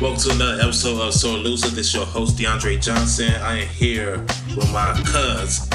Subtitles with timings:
[0.00, 1.68] Welcome to another episode of Sore Loser.
[1.68, 3.34] This is your host, DeAndre Johnson.
[3.42, 4.16] I am here
[4.56, 5.68] with my cuz,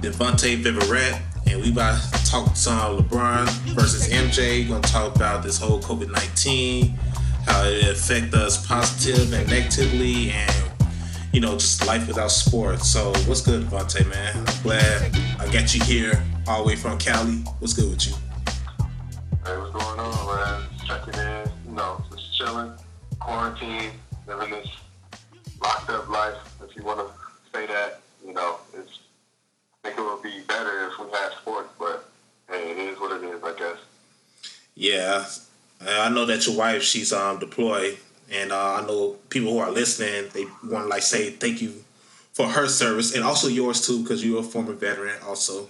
[0.00, 4.62] Devontae Viverette, and we about to talk some LeBron versus MJ.
[4.64, 6.88] We're gonna talk about this whole COVID 19,
[7.44, 10.70] how it affect us positively positive and negatively, and
[11.34, 12.88] you know, just life without sports.
[12.88, 14.38] So, what's good, Devontae, man?
[14.38, 17.44] I'm glad I got you here all the way from Cali.
[17.58, 18.14] What's good with you?
[19.44, 20.62] Hey, what's going on, man?
[20.86, 22.72] Checking in, know, just chilling,
[23.26, 23.90] quarantine,
[24.28, 24.68] living this
[25.60, 27.12] locked up life, if you want to
[27.52, 28.00] say that.
[28.24, 29.00] You know, it's,
[29.82, 32.08] I think it would be better if we had sports, but
[32.48, 33.78] hey, it is what it is, I guess.
[34.76, 35.24] Yeah,
[35.80, 37.98] I know that your wife, she's um deployed,
[38.30, 41.84] and uh, I know people who are listening, they want to like say thank you
[42.32, 45.68] for her service and also yours too, because you're a former veteran also,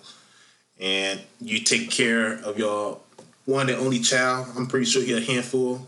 [0.78, 2.98] and you take care of your
[3.46, 4.48] one and only child.
[4.56, 5.86] I'm pretty sure you're a handful.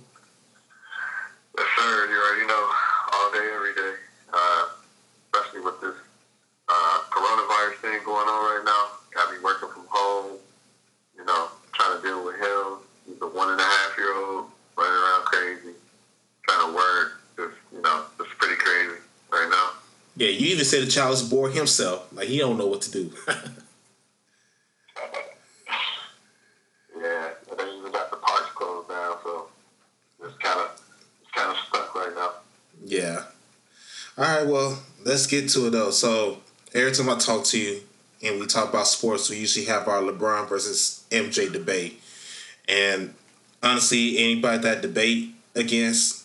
[1.58, 2.06] Yes, sir.
[2.06, 2.70] You already know,
[3.14, 3.94] all day, every day.
[4.32, 4.68] Uh,
[5.34, 5.94] especially with this
[6.68, 8.94] uh, coronavirus thing going on right now.
[9.12, 10.38] Got me working from home.
[11.16, 12.78] You know, trying to deal with him.
[13.06, 15.74] He's a one and a half year old, running around crazy,
[16.46, 17.20] trying to work.
[17.36, 19.00] Just you know, it's pretty crazy
[19.32, 19.70] right now.
[20.16, 22.90] Yeah, you even said the child is bored himself, like he don't know what to
[22.90, 23.12] do.
[27.00, 29.46] Yeah, and they even got the parks closed down, so
[30.24, 30.80] it's kind of
[31.22, 32.32] it's kind of stuck right now.
[32.88, 33.24] Yeah.
[34.16, 34.46] All right.
[34.46, 35.90] Well, let's get to it though.
[35.90, 36.38] So
[36.72, 37.82] every time I talk to you
[38.24, 42.00] and we talk about sports, we usually have our LeBron versus MJ debate.
[42.66, 43.14] And
[43.62, 46.24] honestly, anybody that debate against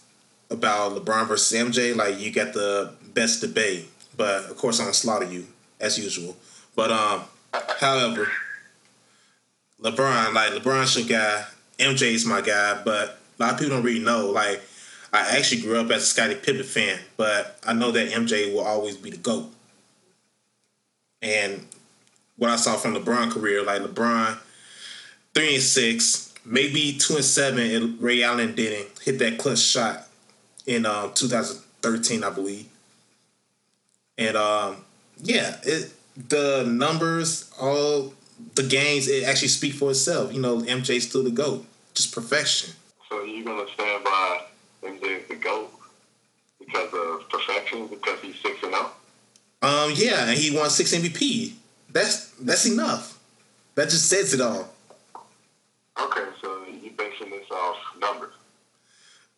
[0.50, 3.90] about LeBron versus MJ, like you got the best debate.
[4.16, 5.46] But of course, I'm gonna slaughter you
[5.82, 6.38] as usual.
[6.78, 7.24] But um,
[7.80, 8.30] however,
[9.82, 11.44] LeBron, like LeBron's your guy,
[11.78, 14.30] MJ's my guy, but a lot of people don't really know.
[14.30, 14.62] Like,
[15.14, 18.62] I actually grew up as a Scottie Pippen fan, but I know that MJ will
[18.66, 19.48] always be the GOAT.
[21.22, 21.68] And
[22.38, 24.40] what I saw from LeBron career, like LeBron,
[25.36, 30.08] three and six, maybe two and seven, and Ray Allen didn't hit that clutch shot
[30.66, 32.68] in um, 2013, I believe.
[34.18, 34.78] And um,
[35.22, 35.94] yeah, it,
[36.30, 38.14] the numbers, all
[38.56, 40.34] the games, it actually speak for itself.
[40.34, 42.74] You know, MJ's still the GOAT, just perfection.
[43.10, 44.43] So you're gonna stand by
[45.44, 45.72] MJ as the goat
[46.60, 48.92] because of perfection, because he's six and zero.
[49.62, 51.54] Um, yeah, and he won six MVP.
[51.90, 53.20] That's that's enough.
[53.76, 54.70] That just says it all.
[56.02, 58.34] Okay, so you basing this off numbers.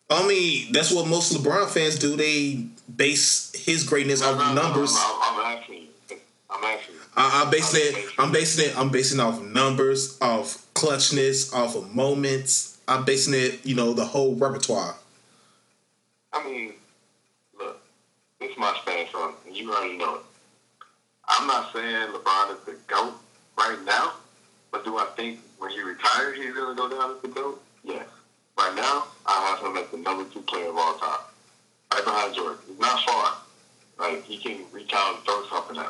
[0.08, 2.16] I mean, that's what most LeBron fans do.
[2.16, 4.94] They base his greatness No, off no, no, numbers.
[4.96, 6.16] I'm, I'm, I'm asking you.
[6.48, 7.00] I'm asking you.
[7.16, 8.04] I, I'm basing it.
[8.18, 8.78] I'm basing it.
[8.78, 12.78] I'm basing off numbers, off clutchness, off of moments.
[12.88, 13.66] I'm basing it.
[13.66, 14.94] You know, the whole repertoire.
[16.32, 16.72] I mean,
[17.58, 17.80] look,
[18.40, 20.20] this is my stance on it, you already know it.
[21.28, 23.14] I'm not saying LeBron is the GOAT
[23.58, 24.12] right now,
[24.70, 27.60] but do I think when he retires he's going to go down as the GOAT?
[27.82, 28.06] Yes.
[28.58, 31.20] Right now, I have him as the number two player of all time.
[31.92, 32.58] Right behind Jordan.
[32.66, 33.32] He's not far.
[33.98, 35.86] Like, he can reach out and throw something him.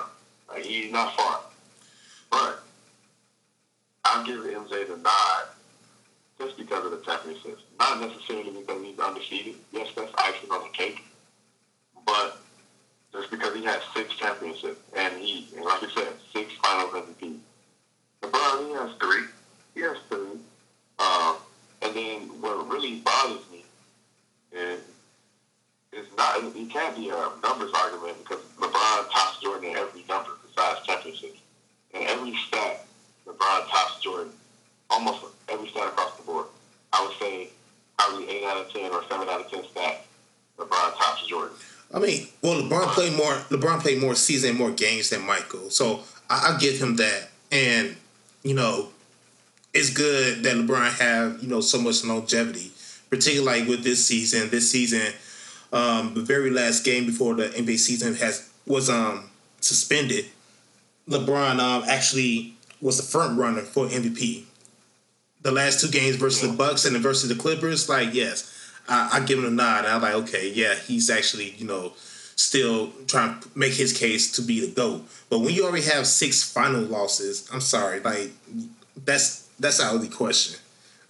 [0.49, 1.41] Like, he's not far.
[2.31, 2.63] But
[4.05, 5.49] I'll give MJ the nod
[6.39, 7.63] just because of the championships.
[7.79, 9.55] Not necessarily because he's undefeated.
[9.73, 11.03] Yes, that's icing on the cake.
[12.05, 12.37] But
[13.13, 17.37] just because he has six championships and he, and like you said, six finals MVP.
[18.23, 19.25] LeBron, he has three.
[19.75, 20.39] He has three.
[20.99, 21.37] Um,
[21.83, 23.65] and then what really bothers me
[24.53, 24.81] is
[25.93, 30.31] it's not, it can't be a numbers argument because LeBron tops Jordan in every number
[30.47, 31.41] besides championships.
[31.95, 32.85] And every stat,
[33.27, 34.33] LeBron tops Jordan
[34.91, 36.47] almost every stat across the board.
[36.93, 37.49] I would say
[37.99, 39.99] probably eight out of ten or seven out of ten stats.
[40.59, 41.57] LeBron tops Jordan.
[41.95, 43.35] I mean, well, LeBron played more.
[43.51, 47.31] LeBron played more season, more games than Michael, so I, I give him that.
[47.53, 47.97] And
[48.43, 48.89] you know,
[49.73, 52.73] it's good that LeBron have you know so much longevity,
[53.11, 54.51] particularly with this season.
[54.51, 55.13] This season,
[55.73, 60.27] um, the very last game before the NBA season has was um suspended.
[61.09, 64.45] LeBron um actually was the front runner for MVP.
[65.43, 68.53] The last two games versus the Bucks and then versus the Clippers, like yes,
[68.89, 69.85] I, I give him a nod.
[69.85, 71.93] I'm like, okay, yeah, he's actually you know
[72.37, 75.05] still trying to make his case to be the goat.
[75.31, 78.31] But when you already have six final losses, I'm sorry, like
[79.05, 80.59] that's that's out of the question.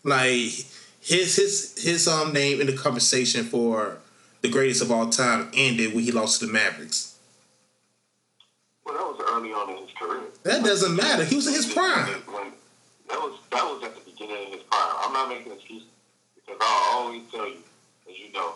[0.05, 0.53] Like
[1.01, 3.99] his his his um name in the conversation for
[4.43, 7.19] the greatest of all time ended when he lost to the Mavericks.
[8.85, 10.23] Well, that was early on in his career.
[10.45, 11.25] That doesn't matter.
[11.25, 12.07] He was in his prime.
[12.07, 12.53] When,
[13.09, 14.61] that was that was at the his.
[14.73, 15.89] I'm not making excuses
[16.35, 17.59] because I'll always tell you,
[18.11, 18.55] as you know,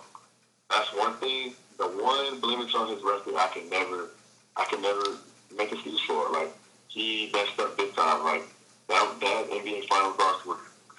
[0.71, 4.11] that's one thing, the one blemish on his record I can never,
[4.57, 5.19] I can never
[5.57, 6.31] make excuse for.
[6.31, 6.51] Like
[6.89, 8.25] he messed up big time.
[8.25, 8.43] Like
[8.89, 10.59] that, that NBA Finals loss was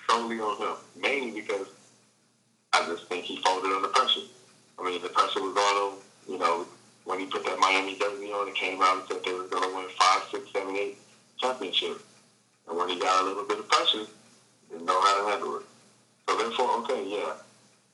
[0.10, 1.68] solely on him, mainly because
[2.74, 4.22] I just think he folded under pressure.
[4.80, 6.00] I mean, the pressure was on him.
[6.28, 6.66] You know,
[7.06, 9.70] when he put that Miami jersey on, it came out and said they were going
[9.70, 10.98] to win five, six, seven, eight
[11.40, 12.04] championships.
[12.68, 14.06] And when he got a little bit of pressure,
[14.72, 15.64] didn't know how to handle it.
[16.28, 17.34] So therefore, okay, yeah,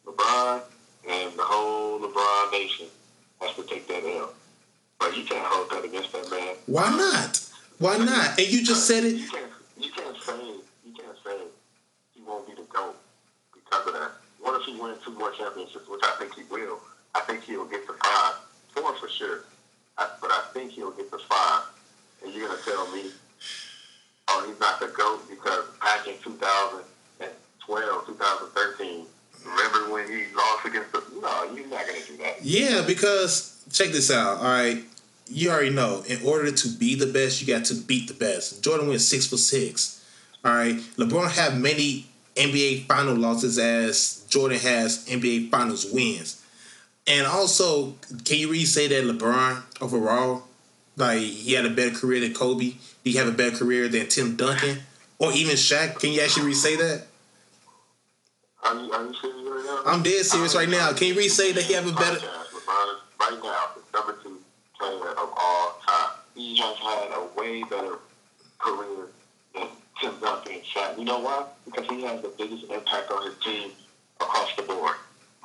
[0.05, 0.61] LeBron
[1.09, 2.85] and the whole LeBron nation
[3.41, 4.33] has to take that L.
[4.99, 6.55] But you can't hold that against that man.
[6.65, 7.41] Why not?
[7.79, 8.37] Why not?
[8.39, 9.15] And you just said it.
[9.15, 10.33] You can't, you can't say
[10.85, 11.37] you can't say
[12.15, 12.95] he won't be the GOAT
[13.53, 14.11] because of that.
[14.39, 16.79] What if he wins two more championships, which I think he will?
[17.15, 18.35] I think he'll get the five,
[18.73, 19.45] four for sure.
[19.97, 21.63] I, but I think he'll get the five.
[22.23, 23.11] And you're gonna tell me,
[24.29, 29.05] oh, he's not the GOAT because back in 2012, 2013,
[29.45, 31.03] remember when he lost against the?
[31.21, 32.43] No, you're not gonna do that.
[32.43, 34.37] Yeah, because check this out.
[34.37, 34.83] All right,
[35.27, 36.03] you already know.
[36.07, 38.63] In order to be the best, you got to beat the best.
[38.63, 40.05] Jordan went six for six.
[40.45, 46.43] All right, LeBron had many NBA final losses as Jordan has NBA finals wins.
[47.07, 47.93] And also,
[48.25, 50.43] can you really say that LeBron overall,
[50.97, 52.73] like he had a better career than Kobe?
[53.07, 54.79] He have a better career than Tim Duncan
[55.17, 55.97] or even Shaq?
[56.01, 57.07] Can you actually really say that?
[58.65, 59.81] Are you, are you serious right now?
[59.85, 60.91] I'm dead serious right now.
[60.91, 62.19] Can you really say that he have a better?
[62.19, 64.39] Right now the number two
[64.77, 66.17] player of all time.
[66.35, 67.99] He has had a way better
[68.59, 69.07] career
[69.55, 69.67] than
[70.01, 70.97] Tim Duncan and Shaq.
[70.97, 71.45] You know why?
[71.63, 73.71] Because he has the biggest impact on his team
[74.19, 74.95] across the board.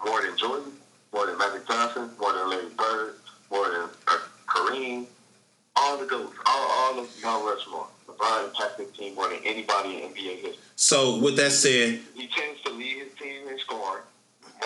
[0.05, 0.73] More than Jordan,
[1.15, 3.15] more than Magic Johnson, more than Larry Bird,
[3.53, 4.19] more than uh,
[4.49, 5.07] Kareem.
[5.75, 7.87] All the goats, all, all of Mount Rushmore.
[8.07, 10.57] LeBron impacted the team more than anybody in NBA history.
[10.77, 14.03] So with that said, He tends to lead his team in scoring.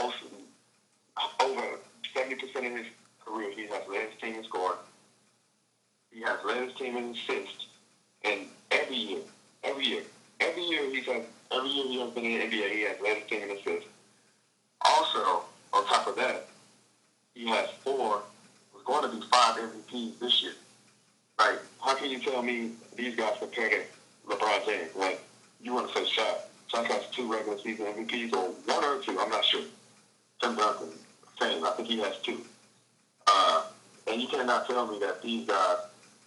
[0.03, 0.17] Most
[1.41, 1.79] over
[2.15, 2.87] seventy percent of his
[3.25, 4.79] career, he has led his team in scoring.
[6.13, 7.67] He has led his team in assists,
[8.25, 9.19] and every year,
[9.65, 10.03] every year,
[10.41, 13.19] every year he's had, every year he has been in the NBA, he has led
[13.19, 13.89] his team in assists.
[14.83, 16.49] Also, on top of that,
[17.35, 18.23] he has four,
[18.75, 20.53] was going to be five MVPs this year.
[21.39, 23.81] Like, how can you tell me these guys compare to
[24.29, 24.95] LeBron James?
[24.97, 25.21] Like,
[25.61, 26.37] you want to say Shaq.
[26.73, 29.63] Shaq has two regular season MVPs, or one or two, I'm not sure.
[30.41, 30.89] Tim Duncan,
[31.41, 31.65] same.
[31.65, 32.41] I think he has two.
[33.27, 33.65] Uh,
[34.07, 35.79] and you cannot tell me that these guys are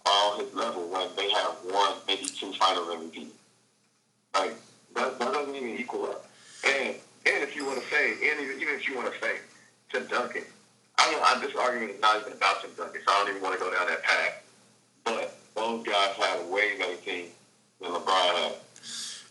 [0.06, 3.26] all his level when they have one, maybe two finals MVPs.
[4.34, 4.54] Like,
[4.94, 6.26] that, that doesn't even equal up.
[6.64, 6.94] And
[7.26, 9.36] and if you want to say, and even, even if you want to say
[9.92, 10.42] Tim Duncan,
[10.98, 13.42] I don't I, this argument is not even about Tim Duncan, so I don't even
[13.42, 14.42] want to go down that path.
[15.54, 17.26] Those guys had a way better team
[17.80, 18.52] than LeBron had.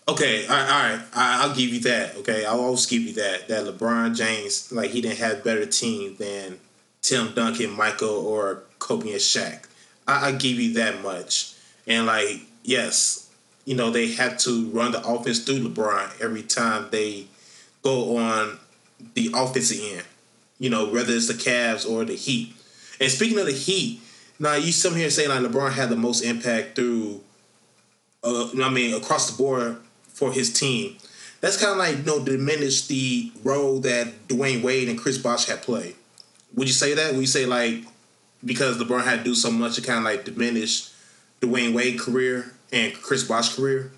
[0.08, 1.04] Okay, all right, all right.
[1.14, 2.16] I'll give you that.
[2.18, 3.48] Okay, I'll always give you that.
[3.48, 6.60] That LeBron James, like he didn't have better team than
[7.02, 9.66] Tim Duncan, Michael, or Kobe and Shaq.
[10.08, 11.54] I, I give you that much.
[11.86, 13.30] And like, yes,
[13.66, 17.28] you know they have to run the offense through LeBron every time they
[17.84, 18.58] go on
[19.14, 20.06] the offensive end.
[20.58, 22.54] You know, whether it's the Cavs or the Heat.
[23.00, 24.02] And speaking of the Heat,
[24.40, 27.22] now you some here saying like LeBron had the most impact through,
[28.24, 29.78] uh, I mean, across the board
[30.08, 30.98] for his team.
[31.42, 35.46] That's kind of like you know diminish the role that Dwyane Wade and Chris Bosh
[35.46, 35.96] had played.
[36.56, 37.14] Would you say that?
[37.14, 37.84] Would you say like
[38.44, 40.94] because LeBron had to do so much, it kind of like diminished
[41.42, 43.92] Dwyane Wade career and Chris Bosh career?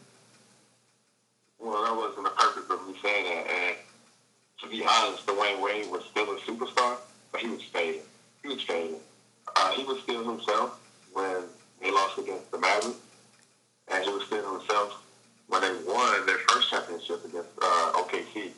[1.59, 3.47] Well, that wasn't the purpose of me saying that.
[3.47, 3.75] And
[4.61, 6.97] to be honest, Dwyane Wade was still a superstar,
[7.31, 8.01] but he was fading.
[8.41, 8.97] He was fading.
[9.55, 10.79] Uh, he was still himself
[11.13, 11.43] when
[11.81, 12.99] they lost against the Mavericks,
[13.91, 15.01] and he was still himself
[15.47, 18.51] when they won their first championship against uh, OKC.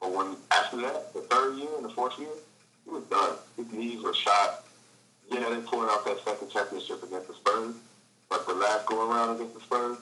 [0.00, 2.28] But when after that, the third year and the fourth year,
[2.84, 3.36] he was done.
[3.56, 4.64] His knees were shot.
[5.30, 7.74] Yeah, they pulled out that second championship against the Spurs,
[8.28, 9.98] but the last go around against the Spurs,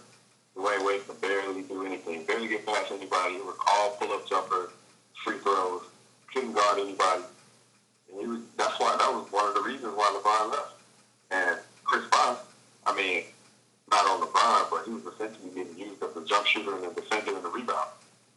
[0.56, 3.34] Dwyane Wade could barely do anything, barely get past anybody.
[3.34, 4.70] It was all pull-up jumpers,
[5.24, 5.82] free throws,
[6.32, 7.22] couldn't guard anybody.
[8.10, 10.72] And he was, that's why that was one of the reasons why LeBron left.
[11.30, 12.38] And Chris Bosh,
[12.86, 13.24] I mean,
[13.90, 16.94] not on LeBron, but he was essentially getting used as a jump shooter and a
[16.94, 17.88] defender and a rebound.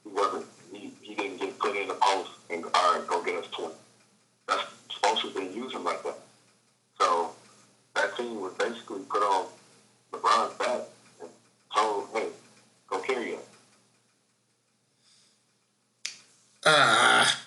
[0.04, 0.46] He wasn't.
[0.74, 3.74] He, he didn't get put in the post and all right, go get us twenty.
[4.48, 6.18] That's supposed to didn't use him like that.
[7.00, 7.32] So
[7.96, 9.48] that team was basically put on
[10.12, 10.82] LeBron's back
[11.22, 11.30] and
[11.76, 12.28] told, hey,
[12.90, 13.42] go carry us.
[16.66, 17.42] Ah,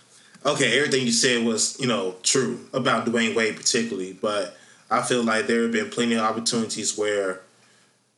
[0.44, 0.76] okay.
[0.76, 4.56] Everything you said was, you know, true about Dwyane Wade particularly, but
[4.90, 7.40] I feel like there have been plenty of opportunities where,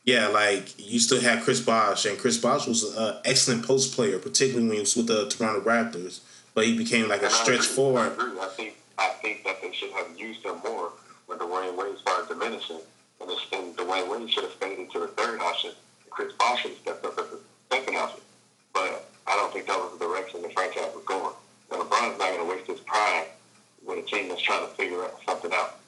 [0.04, 4.18] yeah, like you still had Chris Bosh, and Chris Bosh was an excellent post player,
[4.18, 6.20] particularly when he was with the Toronto Raptors.
[6.54, 7.66] But he became like a stretch.
[7.66, 8.12] Forward.
[8.12, 8.38] agree.
[8.40, 10.92] I think I think that they should have used him more
[11.26, 12.80] when Dwyane Wade started diminishing.
[13.20, 15.72] And, then Dwyane Wade should have stayed into the third option.
[16.10, 18.20] Chris Bosh should have stepped up as the second option.
[18.72, 21.34] But I don't think that was the direction the franchise was going.
[21.70, 23.24] And LeBron's not going to waste his prime
[23.84, 25.78] with a team that's trying to figure something out.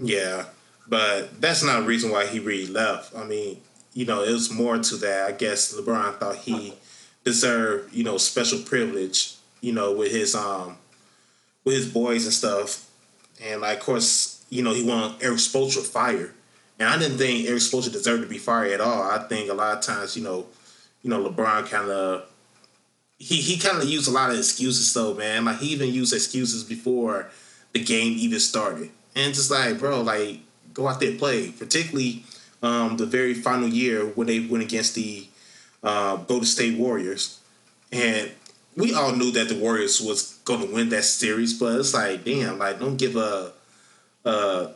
[0.00, 0.46] Yeah,
[0.88, 3.16] but that's not a reason why he really left.
[3.16, 3.60] I mean,
[3.94, 5.28] you know, it was more to that.
[5.28, 6.74] I guess LeBron thought he
[7.24, 10.76] deserved, you know, special privilege, you know, with his um
[11.64, 12.88] with his boys and stuff.
[13.42, 16.34] And like of course, you know, he wanted Erik Spoelstra fired.
[16.78, 19.02] And I didn't think Erik Spoelstra deserved to be fired at all.
[19.02, 20.46] I think a lot of times, you know,
[21.02, 22.28] you know, LeBron kind of
[23.18, 25.46] he he kind of used a lot of excuses though, man.
[25.46, 27.30] Like he even used excuses before
[27.72, 28.90] the game even started.
[29.16, 30.40] And just like, bro, like
[30.78, 31.50] go out there and play.
[31.50, 32.24] Particularly
[32.62, 35.26] um, the very final year when they went against the
[35.82, 37.40] uh, Golden State Warriors,
[37.92, 38.30] and
[38.76, 41.58] we all knew that the Warriors was going to win that series.
[41.58, 43.52] But it's like, damn, like don't give a,
[44.24, 44.70] a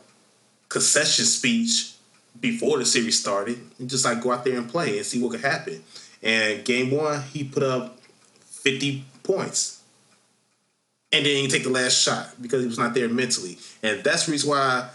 [0.69, 1.93] concession speech
[2.39, 5.31] before the series started, and just like go out there and play and see what
[5.31, 5.83] could happen.
[6.21, 7.97] And game one, he put up
[8.45, 9.79] fifty points.
[11.13, 13.59] And then he take the last shot because he was not there mentally.
[13.83, 14.89] And that's the reason why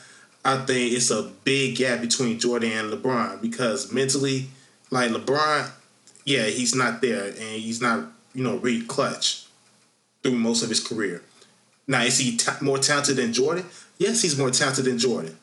[0.48, 4.46] I think it's a big gap between Jordan and LeBron because mentally,
[4.90, 5.70] like LeBron,
[6.24, 9.44] yeah, he's not there and he's not, you know, really clutch
[10.22, 11.22] through most of his career.
[11.86, 13.66] Now, is he t- more talented than Jordan?
[13.98, 15.36] Yes, he's more talented than Jordan.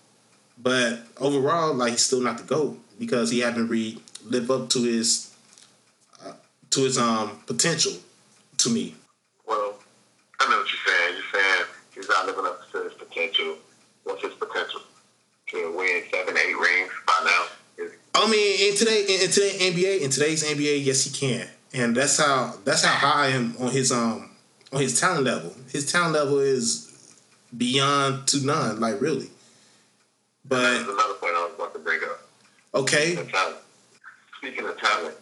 [0.57, 4.81] But overall, like he's still not the GOAT because he haven't really lived up to
[4.81, 5.35] his
[6.25, 6.33] uh,
[6.71, 7.93] to his um potential
[8.57, 8.95] to me.
[9.45, 9.75] Well,
[10.39, 11.13] I know what you're saying.
[11.13, 13.57] You're saying he's not living up to his potential.
[14.03, 14.81] What's his potential?
[16.11, 17.89] Seven, eight rings by now?
[18.15, 21.95] I mean, in today, in, in today NBA, in today's NBA, yes, he can, and
[21.95, 24.31] that's how that's how high I am on his um
[24.71, 25.53] on his talent level.
[25.71, 27.17] His talent level is
[27.55, 29.29] beyond to none, like really.
[30.47, 32.21] But that's another point I was about to bring up.
[32.73, 33.15] Okay.
[34.37, 35.15] Speaking of talent,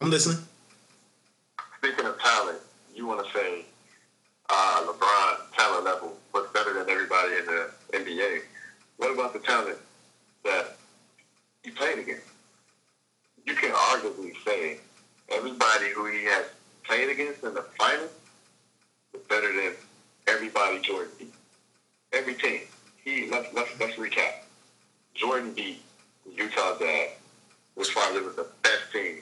[0.00, 0.44] I'm listening.
[1.78, 2.58] Speaking of talent,
[2.94, 3.64] you want to say
[4.54, 8.42] uh, LeBron talent level was better than everybody in the NBA.
[8.98, 9.78] What about the talent
[10.44, 10.76] that
[11.64, 12.26] he played against?
[13.44, 14.78] You can arguably say
[15.30, 16.46] everybody who he has
[16.84, 18.10] played against in the finals
[19.12, 19.72] was better than
[20.28, 21.34] everybody Jordan beat.
[22.12, 22.60] Every team.
[23.04, 24.44] He let's let's let's recap.
[25.14, 25.82] Jordan beat
[26.36, 27.10] Utah Jazz,
[27.74, 29.16] which probably was the best team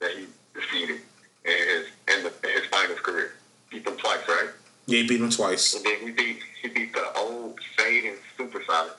[0.00, 1.00] that he defeated
[1.44, 3.34] in his in, the, in his finals career.
[3.70, 4.50] Beat them twice, right?
[4.86, 5.74] Yeah, he beat them twice.
[5.74, 8.96] And then he beat he beat the old fading Supersonics,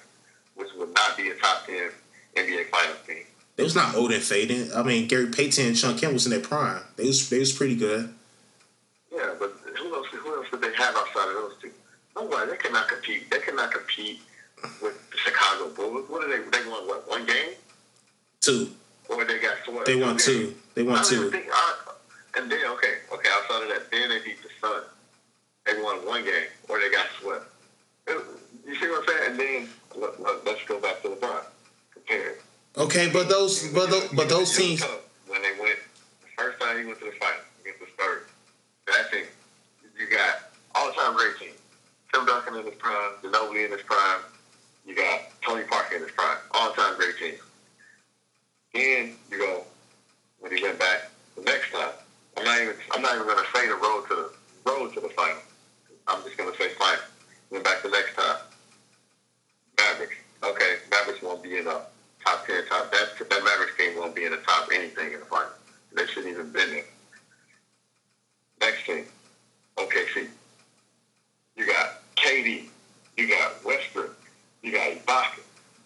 [0.56, 1.92] which would not be a top ten
[2.36, 3.26] NBA Finals team.
[3.58, 4.72] It was not old and fading.
[4.74, 6.82] I mean, Gary Payton and Shawn Kemp was in their prime.
[6.98, 8.14] They was they was pretty good.
[9.14, 10.08] Yeah, but who else?
[10.12, 11.72] Who else did they have outside of those two?
[12.16, 12.52] Nobody.
[12.52, 13.30] They cannot compete.
[13.32, 14.20] They cannot compete
[14.82, 16.10] with the Chicago Bulls.
[16.10, 16.58] What did they?
[16.58, 17.08] They won what?
[17.10, 17.52] One game?
[18.42, 18.72] Two.
[19.08, 19.86] Or they got swept.
[19.86, 20.56] They won two.
[20.74, 21.30] They won two.
[21.30, 21.76] Think, I,
[22.38, 23.30] and then okay, okay.
[23.32, 24.86] Outside of that, then they beat the Suns.
[25.76, 27.46] They won one game, or they got swept.
[28.08, 29.32] You see what I'm saying?
[29.32, 31.44] And then let, us go back to LeBron.
[31.92, 32.36] Compare.
[32.78, 34.82] Okay, but those, but those, but those teams.
[35.28, 35.78] When they went
[36.22, 38.24] the first time he went to the final against the Spurs,
[38.88, 39.26] that team,
[40.00, 41.52] you got all-time great team.
[42.14, 44.22] Tim Duncan in his prime, Ginobili in his prime.
[44.86, 46.38] You got Tony Parker in his prime.
[46.52, 47.36] All-time great team.
[48.74, 49.64] Then you go
[50.40, 51.92] when he went back the next time.
[52.38, 54.32] I'm not even I'm not even gonna say the road to the
[54.66, 55.38] road to the final.
[56.08, 57.04] I'm just gonna say final.
[57.52, 58.38] Went back to the next time.
[59.78, 60.16] Mavericks.
[60.44, 61.82] Okay, Mavericks won't be in the
[62.24, 65.26] top ten, top that that Mavericks team won't be in the top anything in the
[65.26, 65.50] final.
[65.96, 66.84] They shouldn't even been there.
[68.62, 69.06] Next team.
[69.78, 70.28] OKC.
[71.56, 72.66] You got KD.
[73.18, 74.16] You got Westbrook.
[74.62, 75.40] You got Ibaka.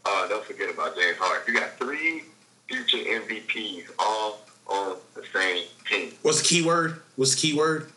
[0.05, 1.53] Uh, don't forget about James Harden.
[1.53, 2.23] You got three
[2.67, 6.13] future MVPs all on the same team.
[6.21, 7.01] What's the key word?
[7.15, 7.91] What's the key word?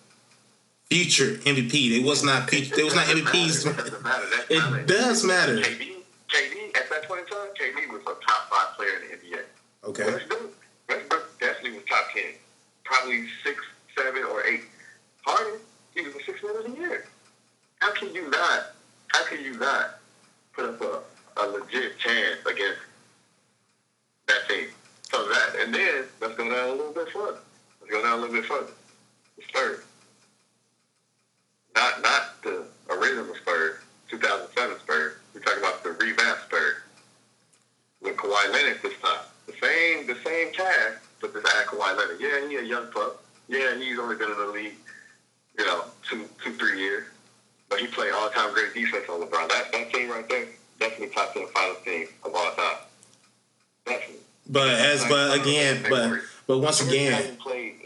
[0.92, 1.96] Future MVP.
[1.96, 2.52] It was not.
[2.52, 3.64] It was not MVPs.
[4.50, 5.56] It does matter.
[5.56, 5.94] KD,
[6.28, 9.42] KD at that point in time, KD was a top five player in the NBA.
[9.84, 10.04] Okay.
[10.04, 10.52] Westbrook,
[10.90, 12.34] Westbrook definitely was top ten,
[12.84, 13.64] probably six,
[13.96, 14.64] seven, or eight.
[15.25, 15.61] Harden,
[15.94, 17.06] he was a six man of the year.
[17.78, 18.75] How can you not?
[19.14, 19.99] How can you not
[20.52, 22.80] put up a, a legit chance against
[24.28, 24.68] that team?
[25.11, 27.38] So that, and then let's go down a little bit further.
[27.80, 28.72] Let's go down a little bit further.
[29.38, 29.84] The Spurs
[31.75, 33.76] not not the original Spurs,
[34.11, 35.14] 2007 Spurs.
[35.35, 36.76] We're talking about the revamped Spurs
[38.00, 39.21] with Kawhi Leonard this time.
[39.47, 42.21] The same the same cast, but this had Kawhi Leonard.
[42.21, 43.23] Yeah, he a young pup.
[43.49, 44.75] Yeah, he's only been in the league,
[45.59, 47.05] you know, two two three years.
[47.69, 49.49] But he played all time great defense on LeBron.
[49.49, 50.47] That that team right there,
[50.79, 52.76] definitely top ten final team of all time.
[53.87, 54.17] Definitely.
[54.49, 57.76] But as but again, but but once again, played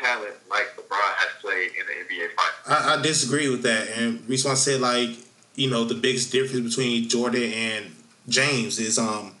[0.00, 2.86] talent like LeBron has played in the NBA Finals.
[2.86, 5.10] I, I disagree with that, and reason why I said like
[5.54, 7.86] you know the biggest difference between Jordan and
[8.28, 9.34] James is um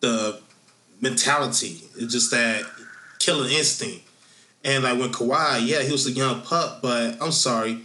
[0.00, 0.40] the
[1.00, 1.82] mentality.
[1.96, 2.64] It's just that
[3.18, 4.04] killer instinct.
[4.64, 7.82] And like when Kawhi, yeah, he was a young pup, but I'm sorry,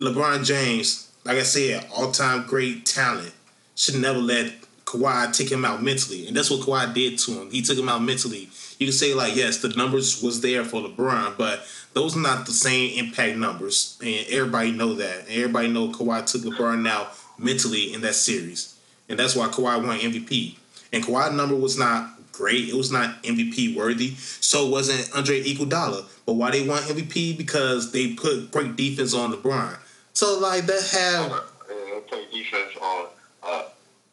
[0.00, 3.32] LeBron James, like I said, all time great talent,
[3.74, 4.52] should never let
[4.92, 7.50] Kawhi take him out mentally, and that's what Kawhi did to him.
[7.50, 8.50] He took him out mentally.
[8.78, 12.44] You can say like, yes, the numbers was there for LeBron, but those are not
[12.44, 15.20] the same impact numbers, and everybody know that.
[15.20, 19.82] And everybody know Kawhi took LeBron out mentally in that series, and that's why Kawhi
[19.82, 20.56] won MVP.
[20.92, 24.10] And Kawhi number was not great; it was not MVP worthy.
[24.16, 26.04] So wasn't Andre Iguodala.
[26.26, 29.78] But why they won MVP because they put great defense on LeBron.
[30.12, 31.32] So like that have.
[31.32, 33.06] Uh, they play defense on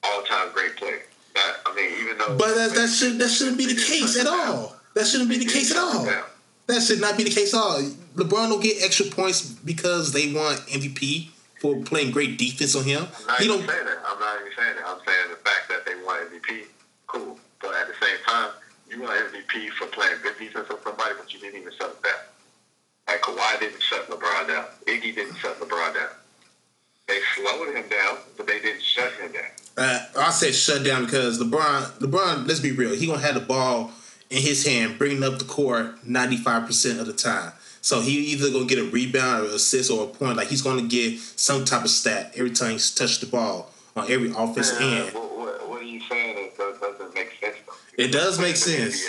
[0.09, 1.01] uh, all-time great player.
[1.35, 2.37] That I mean, even though.
[2.37, 4.75] But that, that should that shouldn't be the case at all.
[4.95, 6.05] That shouldn't be the case at all.
[6.67, 7.81] That should not be the case at all.
[8.15, 11.29] LeBron don't get extra points because they want MVP
[11.61, 13.07] for playing great defense on him.
[13.19, 13.69] I'm not He even don't.
[13.69, 13.97] saying that.
[14.05, 14.85] I'm not even saying that.
[14.87, 16.65] I'm saying the fact that they want MVP,
[17.07, 17.39] cool.
[17.61, 18.51] But at the same time,
[18.89, 22.11] you want MVP for playing good defense on somebody, but you didn't even shut them
[22.11, 22.21] down.
[23.07, 24.65] Like Kawhi didn't shut LeBron down.
[24.85, 26.09] Iggy didn't shut LeBron down.
[27.07, 29.49] They slowed him down, but they didn't shut him down.
[29.79, 31.99] Uh, I said shut down because LeBron.
[31.99, 32.47] LeBron.
[32.47, 32.93] Let's be real.
[32.93, 33.91] He gonna have the ball
[34.29, 37.53] in his hand, bringing up the court ninety five percent of the time.
[37.81, 40.35] So he either gonna get a rebound or assist or a point.
[40.35, 44.11] Like he's gonna get some type of stat every time he's touched the ball on
[44.11, 45.13] every offense Uh, end.
[45.13, 47.55] what, what, what are you saying that does- doesn't make sense?
[47.65, 48.03] Though?
[48.03, 49.01] It does make sense.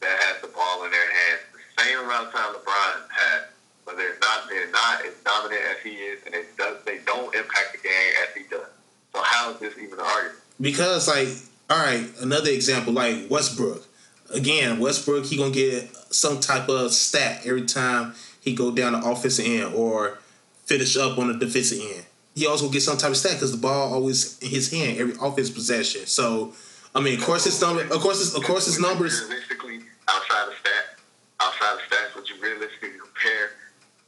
[0.00, 3.40] That has the ball in their hands, the same amount of time LeBron had,
[3.84, 7.34] but they're not they're not as dominant as he is, and it does they don't
[7.34, 8.66] impact the game as he does.
[9.14, 10.38] So how is this even an argument?
[10.60, 11.28] Because like,
[11.70, 13.84] all right, another example like Westbrook.
[14.32, 19.06] Again, Westbrook he gonna get some type of stat every time he go down the
[19.06, 20.18] offensive end or
[20.64, 22.06] finish up on the defensive end.
[22.34, 25.14] He also gets some type of stat because the ball always in his hand every
[25.20, 26.06] offense possession.
[26.06, 26.54] So,
[26.94, 29.20] I mean, of course his number, of course his, of course his numbers.
[29.28, 30.98] Realistically, outside of stat,
[31.40, 33.50] outside of stats, would you realistically compare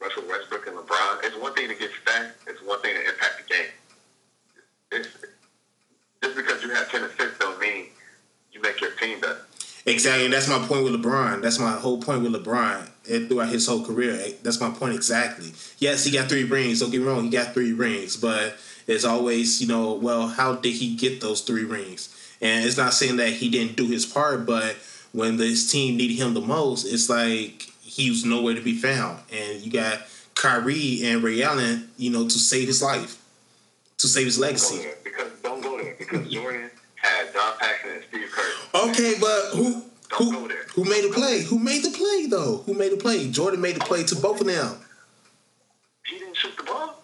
[0.01, 1.25] Russell Westbrook and LeBron?
[1.25, 2.33] It's one thing to get stats.
[2.47, 3.73] It's one thing to impact the game.
[4.93, 5.09] It's,
[6.23, 7.87] just because you have ten assists don't mean
[8.53, 9.45] you make your team better.
[9.87, 11.43] Exactly, and that's my point with LeBron.
[11.43, 14.19] That's my whole point with LeBron and throughout his whole career.
[14.19, 15.53] Eh, That's my point exactly.
[15.79, 16.81] Yes, he got three rings.
[16.81, 20.55] Don't get me wrong, he got three rings, but it's always, you know, well, how
[20.55, 22.09] did he get those three rings?
[22.41, 24.77] And it's not saying that he didn't do his part, but
[25.13, 29.19] when this team needed him the most, it's like he was nowhere to be found.
[29.31, 30.01] And you got
[30.35, 33.23] Kyrie and Ray Allen, you know, to save his life,
[33.99, 34.79] to save his Don't legacy.
[34.79, 38.24] there because don't go there because Jordan had John Paxson and Steve.
[38.91, 39.83] Okay, but who
[40.19, 41.43] who who made the play?
[41.43, 42.63] Who made the play though?
[42.67, 43.29] Who made the play?
[43.31, 44.77] Jordan made the play to both of them.
[46.07, 47.03] He didn't shoot the ball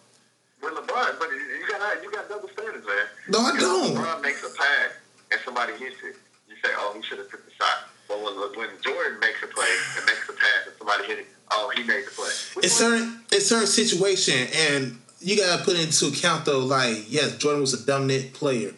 [0.62, 3.06] with LeBron, but you got you got double standards, man.
[3.28, 3.94] No, I don't.
[3.96, 4.90] LeBron makes a pass
[5.32, 6.16] and somebody hits it.
[6.48, 7.88] You say, oh, he should have took the shot.
[8.08, 11.26] But when, when Jordan makes a play and makes a pass and somebody hit it,
[11.52, 12.30] oh, he made the play.
[12.54, 12.90] Which It's one?
[12.98, 16.58] certain it's certain situation, and you gotta put into account though.
[16.60, 18.72] Like, yes, Jordan was a dominant player,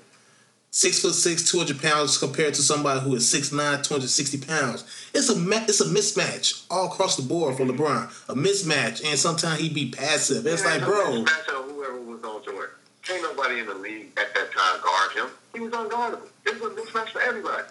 [0.72, 4.08] six foot six, two hundred pounds, compared to somebody who is six nine, two hundred
[4.08, 4.82] sixty pounds.
[5.14, 5.34] It's a
[5.68, 8.10] it's a mismatch all across the board for LeBron.
[8.28, 10.44] A mismatch, and sometimes he'd be passive.
[10.46, 12.70] It's Yeah, like, bro, whoever was on Jordan.
[13.02, 15.26] Can't nobody in the league at that time guard him.
[15.54, 16.28] He was unguardable.
[16.46, 17.64] It was a mismatch for everybody.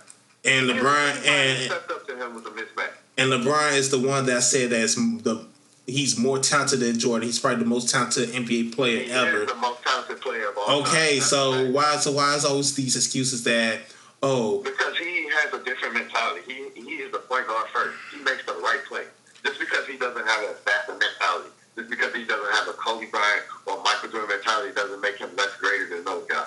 [0.45, 2.91] and LeBron and stepped up to him was a mismatch.
[3.17, 5.45] And LeBron is the one that said that it's the
[5.91, 7.27] he's more talented than Jordan.
[7.27, 9.45] He's probably the most talented NBA player He ever.
[9.45, 10.81] the most talented player of all.
[10.81, 13.79] Okay, a so why so why is always these excuses that
[14.23, 16.41] oh Because he has a different mentality.
[16.47, 17.95] He he is the point guard first.
[18.13, 19.03] He makes the right play.
[19.43, 23.09] Just because he doesn't have that assassin mentality, just because he doesn't have a Kobe
[23.09, 26.45] Bryant or Michael Jordan mentality, doesn't make him less greater than those guys.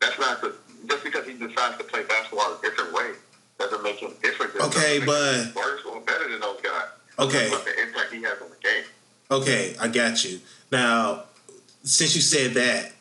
[0.00, 0.54] That's not the.
[0.88, 3.10] Just because he decides to play basketball a different way
[3.58, 4.52] doesn't make him different.
[4.54, 6.88] Than Okay, but- worse or better than those guys.
[7.18, 7.48] Okay.
[7.50, 8.84] The impact he has on the game.
[9.30, 11.24] okay I got you now
[11.84, 12.92] since you said that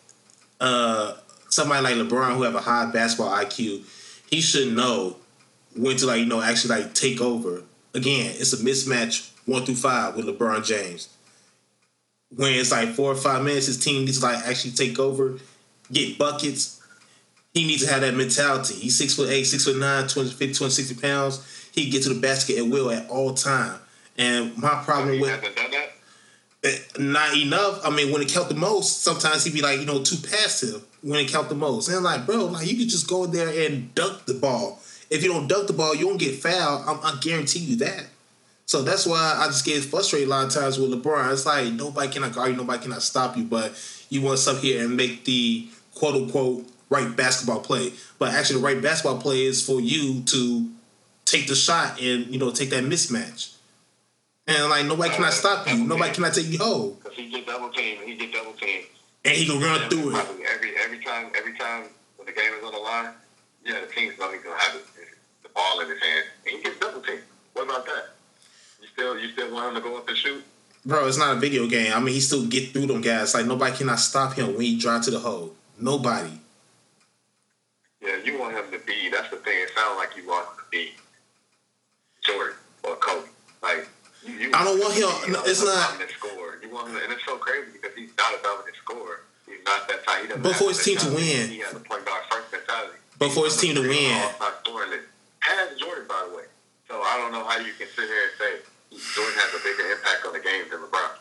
[0.60, 1.16] uh
[1.50, 3.84] somebody like LeBron who have a high basketball IQ
[4.30, 5.18] he should know
[5.76, 9.76] when to like you know actually like take over again it's a mismatch one through
[9.76, 11.10] five with LeBron James
[12.36, 15.38] when it's like four or five minutes his team needs to like actually take over
[15.92, 16.82] get buckets
[17.54, 18.76] he needs to have that mentality.
[18.76, 21.68] He's six foot eight, six foot nine, 250, 260 pounds.
[21.74, 23.78] He can get to the basket at will at all time.
[24.18, 25.92] And my problem he with hasn't done that.
[26.64, 27.86] Eh, not enough.
[27.86, 30.84] I mean, when it count the most, sometimes he'd be like, you know, too passive
[31.02, 31.88] when it count the most.
[31.88, 34.80] And I'm like, bro, like you could just go in there and dunk the ball.
[35.10, 36.88] If you don't dunk the ball, you don't get fouled.
[36.88, 38.06] I'm, I guarantee you that.
[38.66, 41.34] So that's why I just get frustrated a lot of times with LeBron.
[41.34, 43.74] It's like nobody cannot guard you, nobody cannot stop you, but
[44.10, 47.92] you want to sit here and make the quote unquote right basketball play.
[48.18, 50.70] But actually, the right basketball play is for you to
[51.26, 53.56] take the shot and you know take that mismatch.
[54.52, 55.84] And like nobody cannot stop you.
[55.86, 56.98] Nobody cannot take you home.
[57.02, 58.84] Because he get double team, he get double team.
[59.24, 60.26] And he can run through it.
[60.54, 61.86] Every every time every time
[62.18, 63.14] when the game is on the line,
[63.66, 64.86] yeah, the team's only gonna have it,
[65.44, 67.20] the ball in his hand, and he gets double team.
[67.54, 68.16] What about that?
[68.82, 70.44] You still you still want him to go up and shoot?
[70.84, 71.94] Bro, it's not a video game.
[71.94, 73.36] I mean, he still get through them guys.
[73.36, 75.54] Like nobody cannot stop him when he drive to the hole.
[75.80, 76.32] Nobody.
[78.02, 79.10] Yeah, you want him to be.
[79.12, 79.54] That's the thing.
[79.62, 80.92] It sounds like you want him to be
[82.24, 83.28] Jordan or Kobe.
[83.62, 83.88] Like
[84.26, 85.32] you, you I don't want him.
[85.32, 85.98] No, it's not.
[86.18, 86.60] Scorer.
[86.62, 89.22] You want him, to, and it's so crazy because he's not a dominant scorer.
[89.48, 90.22] He's not that type.
[90.22, 92.98] He doesn't but for his team to win, he has a point guard first mentality.
[93.18, 94.18] But for his team to win,
[95.42, 96.44] has Jordan by the way.
[96.88, 98.52] So I don't know how you can sit here and say
[99.16, 101.12] Jordan has a bigger impact on the game than LeBron.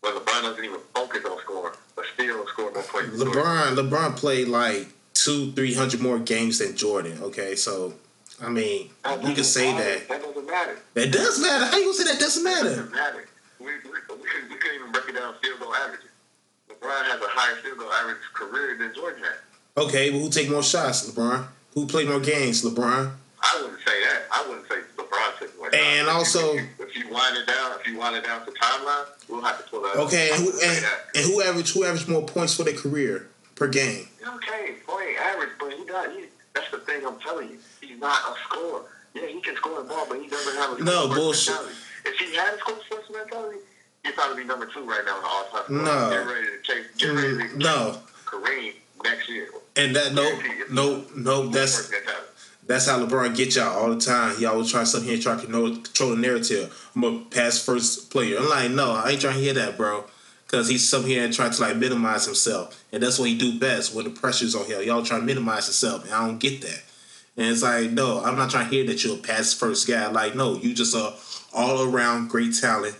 [0.00, 3.16] When LeBron doesn't even focus on scoring, but still score more points.
[3.16, 7.18] LeBron, LeBron played like two, three hundred more games than Jordan.
[7.22, 7.94] Okay, so
[8.44, 8.90] I mean,
[9.26, 9.84] you can say matter.
[9.84, 10.08] that.
[10.08, 10.78] That doesn't matter.
[10.94, 11.64] That does matter.
[11.66, 12.68] How you gonna say that doesn't matter?
[12.68, 13.28] That doesn't matter.
[13.58, 14.16] We, we, we,
[14.50, 16.10] we can even break it down field goal averages.
[16.68, 19.82] LeBron has a higher field goal average career than Jordan had.
[19.82, 21.46] Okay, but who take more shots, LeBron?
[21.74, 23.10] Who played more games, LeBron?
[23.42, 24.22] I wouldn't say that.
[24.32, 25.76] I wouldn't say LeBron took more shots.
[25.82, 28.52] And also, if you, if you wind it down, if you wind it down to
[28.52, 29.96] timeline, we'll have to pull that.
[29.96, 30.06] Out.
[30.06, 33.66] Okay, and who, and, and who averaged who averaged more points for their career per
[33.68, 34.06] game?
[34.26, 37.58] Okay, point average, but he got he, that's the thing I'm telling you.
[37.80, 38.82] He's not a scorer.
[39.14, 41.54] Yeah, he can score the ball, but he doesn't have a no bullshit.
[41.54, 41.76] Mentality.
[42.06, 43.58] If he had a score first mentality,
[44.04, 45.84] he'd probably be number two right now in the all time.
[45.84, 46.86] No, get ready to chase.
[46.96, 47.98] Get ready to mm, no.
[48.26, 49.48] Kareem next year.
[49.76, 50.30] And that no,
[50.70, 51.48] no, no.
[51.48, 51.90] That's
[52.66, 54.36] that's how LeBron get y'all all the time.
[54.36, 56.90] He always try something here try to control the narrative.
[56.96, 58.38] I'm a pass first player.
[58.38, 60.04] I'm like, no, I ain't trying to hear that, bro.
[60.54, 63.58] Cause he's some here and trying to like minimize himself, and that's what he do
[63.58, 64.84] best when the pressure's on him.
[64.84, 66.80] Y'all trying to minimize himself, and I don't get that.
[67.36, 70.08] And it's like, no, I'm not trying to hear that you're a pass first guy.
[70.12, 71.14] Like, no, you just a
[71.52, 72.94] all around great talent,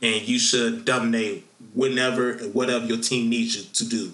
[0.00, 4.12] and you should dominate whenever and whatever your team needs you to do.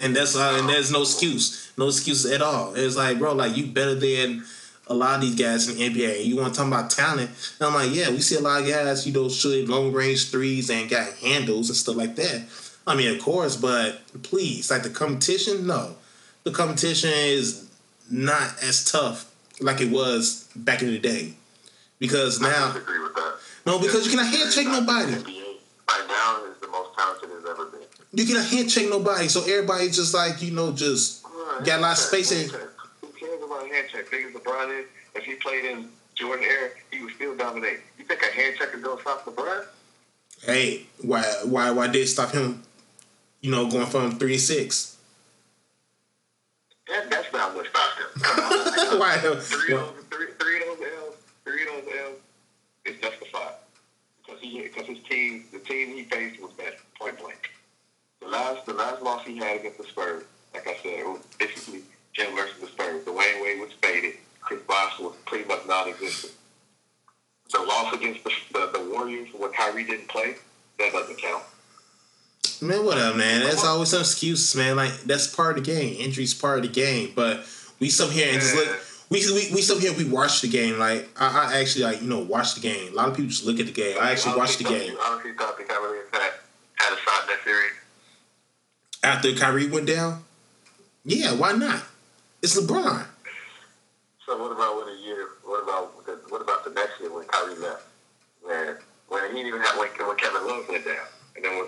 [0.00, 2.74] And that's uh, and there's no excuse, no excuse at all.
[2.74, 4.44] It's like, bro, like you better than
[4.88, 6.24] a lot of these guys in the NBA.
[6.24, 7.30] You want to talk about talent?
[7.58, 10.30] And I'm like, yeah, we see a lot of guys, you know, shooting long range
[10.30, 12.44] threes and got handles and stuff like that.
[12.86, 15.96] I mean, of course, but please, like the competition, no,
[16.44, 17.68] the competition is
[18.08, 21.34] not as tough like it was back in the day.
[21.98, 23.36] Because now, I agree with that.
[23.64, 25.14] No, because you cannot hand check nobody.
[25.14, 27.80] Right now is the most talented it's ever been.
[28.12, 31.24] You cannot hand check nobody, so everybody's just like you know just
[31.64, 32.50] got a lot of space in.
[33.72, 34.10] Hand check?
[34.10, 37.80] Big as LeBron is, if he played in Jordan era, he would still dominate.
[37.98, 39.66] You think a hand check is gonna stop LeBron?
[40.42, 42.62] Hey, why why why did it stop him?
[43.40, 44.96] You know, going from three to six.
[46.88, 48.98] That, that's not what stopped him.
[48.98, 49.18] why?
[49.18, 52.18] Three, of, three, three of those L's, three of those L's
[52.84, 53.54] is justified
[54.24, 57.50] because he because his team, the team he faced was better, point blank.
[58.20, 60.24] The last the last loss he had against the Spurs,
[60.54, 61.82] like I said, it was basically
[62.16, 63.04] him versus the Spurs.
[63.04, 64.14] Dwyane Wade was faded.
[64.40, 66.32] Chris Bosh was pretty much non-existent.
[67.52, 70.34] The loss against the, the, the Warriors when Kyrie didn't play,
[70.78, 71.44] that doesn't count.
[72.60, 73.42] Man, whatever, man.
[73.42, 74.76] That's always some excuses, man.
[74.76, 75.96] Like that's part of the game.
[76.00, 77.12] Injuries part of the game.
[77.14, 77.46] But
[77.78, 78.68] we sit here and just look.
[79.10, 79.92] We, we, we sit here.
[79.92, 80.78] We watch the game.
[80.78, 82.92] Like I, I, actually like you know watch the game.
[82.92, 83.96] A lot of people just look at the game.
[84.00, 84.92] I actually watch the game.
[84.92, 86.32] You honestly thought the Cavaliers had
[86.76, 87.72] had a shot in that series
[89.06, 90.24] after Kyrie went down?
[91.04, 91.82] Yeah, why not?
[92.46, 93.04] It's LeBron.
[94.24, 95.30] So what about when a year?
[95.42, 97.82] What about the, what about the next year when Kyrie left?
[98.40, 98.76] When
[99.08, 100.94] when he didn't even have when, when Kevin Love went down,
[101.34, 101.66] and then when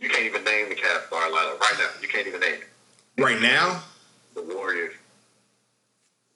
[0.00, 1.88] you can't even name the Cavs starting lineup right now.
[2.00, 3.20] You can't even name it.
[3.20, 3.82] Right now,
[4.36, 4.94] the Warriors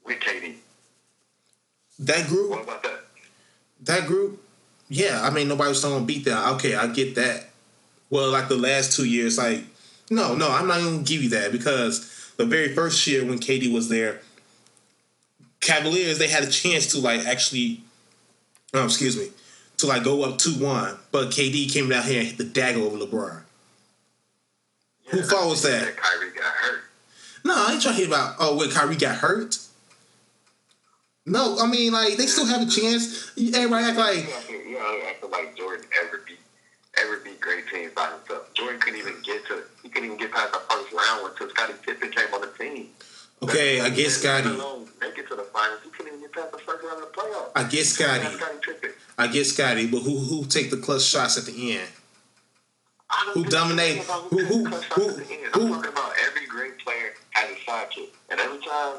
[0.04, 0.56] with KD.
[2.00, 2.50] That group.
[2.50, 3.04] What about that?
[3.82, 4.42] That group.
[4.88, 6.54] Yeah, I mean nobody was to beat them.
[6.54, 7.50] Okay, I get that.
[8.10, 9.62] Well, like the last two years, like
[10.10, 13.38] no, no, I'm not going to give you that because the very first year when
[13.38, 14.20] KD was there,
[15.60, 17.82] Cavaliers they had a chance to like actually,
[18.72, 19.28] oh, excuse me,
[19.76, 22.80] to like go up two one, but KD came down here and hit the dagger
[22.80, 23.42] over LeBron.
[25.04, 25.84] Yeah, Who follows that?
[25.84, 25.96] that?
[25.98, 26.80] Kyrie got hurt.
[27.44, 29.58] No, I ain't trying to hear about oh wait, Kyrie got hurt.
[31.26, 33.32] No, I mean like they still have a chance.
[33.36, 36.19] Everybody act like you know, act like Jordan ever
[37.24, 38.52] beat great teams by himself.
[38.54, 41.74] Jordan couldn't even get to he couldn't even get past the first round until Scottie
[41.84, 42.88] Pippen came on the team.
[43.42, 44.50] Okay, I get Scottie.
[45.00, 45.80] Make it to the finals.
[45.82, 47.50] He couldn't even get past the first round of the playoffs.
[47.56, 48.28] I get Scottie.
[49.18, 51.88] I get Scottie, but who who take the clutch shots at the end?
[53.34, 53.98] Who dominate?
[53.98, 55.08] Who who who?
[55.08, 55.10] who,
[55.54, 58.96] I'm talking about every great player has a sidekick, and every time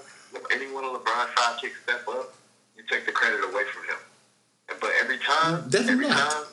[0.52, 2.34] anyone on LeBron's sidekick step up,
[2.76, 3.98] you take the credit away from him.
[4.80, 6.32] But every time, Definitely every not.
[6.32, 6.44] time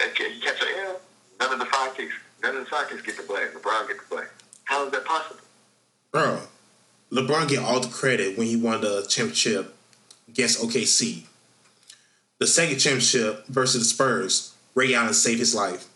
[0.00, 1.00] you catch an L,
[1.40, 2.10] none of the sidekicks,
[2.42, 3.48] none of the sidekicks get the blame.
[3.48, 4.28] LeBron gets the blame.
[4.64, 5.40] How is that possible?
[6.12, 6.40] Bro,
[7.12, 9.74] LeBron get all the credit when he won the championship
[10.28, 11.24] against OKC.
[12.38, 15.86] The second championship versus the Spurs, Ray Allen saved his life.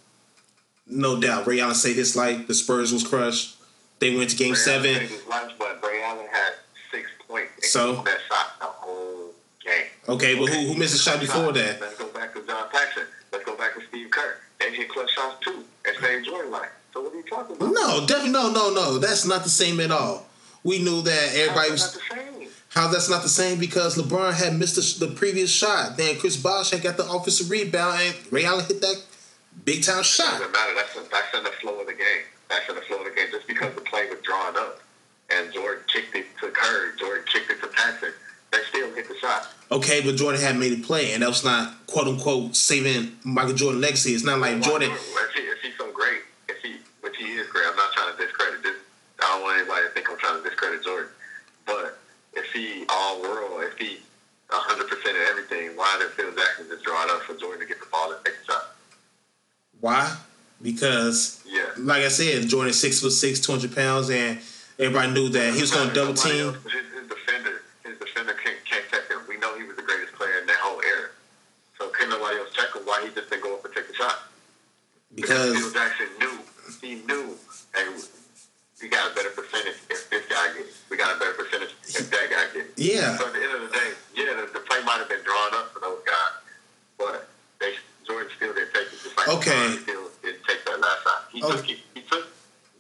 [0.87, 2.47] No doubt, Ray Allen saved his life.
[2.47, 3.57] The Spurs was crushed.
[3.99, 4.91] They went to Game Ray Seven.
[4.91, 6.53] Allen saved his life, but Ray Allen had
[6.91, 7.71] six points.
[7.71, 7.97] So?
[8.03, 9.33] that shot the whole
[9.63, 9.87] game.
[10.09, 11.81] Okay, but who who missed a shot before that?
[11.81, 13.05] Let's go back to John Paxson.
[13.33, 14.11] Let's go back to Steve
[14.71, 16.71] They hit clutch shots too and saved Jordan life.
[16.93, 17.73] So what are you talking about?
[17.73, 18.99] No, definitely no, no, no.
[18.99, 20.27] That's not the same at all.
[20.63, 21.99] We knew that everybody was.
[22.09, 22.49] same?
[22.71, 25.97] How that's not the same because LeBron had missed the, the previous shot.
[25.97, 29.03] Then Chris Bosh had got the offensive rebound and Ray Allen hit that
[29.65, 30.39] big time shot.
[30.39, 30.75] doesn't matter.
[30.75, 32.23] That's that's in the flow of the game.
[32.49, 33.27] That's in the flow of the game.
[33.33, 34.81] Just because the play was drawn up
[35.31, 38.13] and Jordan kicked it to Kerr, Jordan kicked it to Paxson,
[38.53, 39.49] they still hit the shot.
[39.73, 43.55] Okay, but Jordan had made a play, and that was not quote unquote saving Michael
[43.55, 44.13] Jordan legacy.
[44.13, 44.91] It's not like Jordan.
[44.91, 48.17] If, he, if he's so great, if he which he is great, I'm not trying
[48.17, 48.77] to discredit this.
[49.23, 51.11] I don't want anybody to think I'm trying to discredit Jordan.
[51.67, 51.99] But
[52.35, 53.99] if he all world, if he
[54.49, 57.67] 100 percent of everything, why did Phil Jackson just draw it up for Jordan to
[57.67, 58.75] get the ball and take the shot?
[59.81, 60.17] Why?
[60.63, 61.67] Because, Yeah.
[61.79, 64.39] like I said, Jordan six foot six, two hundred pounds, and
[64.79, 66.49] everybody knew that he was going to double team.
[66.53, 69.21] else- His, his defender, his defender can't, can't check him.
[69.29, 71.09] We know he was the greatest player in that whole era.
[71.79, 72.83] So couldn't nobody else check him?
[72.85, 74.19] Why he just didn't go up and take the shot?
[75.15, 76.39] Because Jackson knew.
[76.81, 77.37] He knew.
[77.75, 77.87] Hey,
[78.83, 80.83] we got a better percentage if this guy gets.
[80.91, 83.61] We got a better percentage if that guy gets yeah, So at the end of
[83.69, 86.35] the day, yeah, the, the play might have been drawn up for those guys,
[86.97, 87.29] but
[87.61, 87.75] they
[88.07, 88.99] Jordan still didn't take it.
[89.03, 89.51] Just like Okay.
[89.53, 91.29] LeBron still didn't take that last shot.
[91.33, 91.51] He Oh.
[91.57, 91.79] took it.
[91.95, 92.27] He took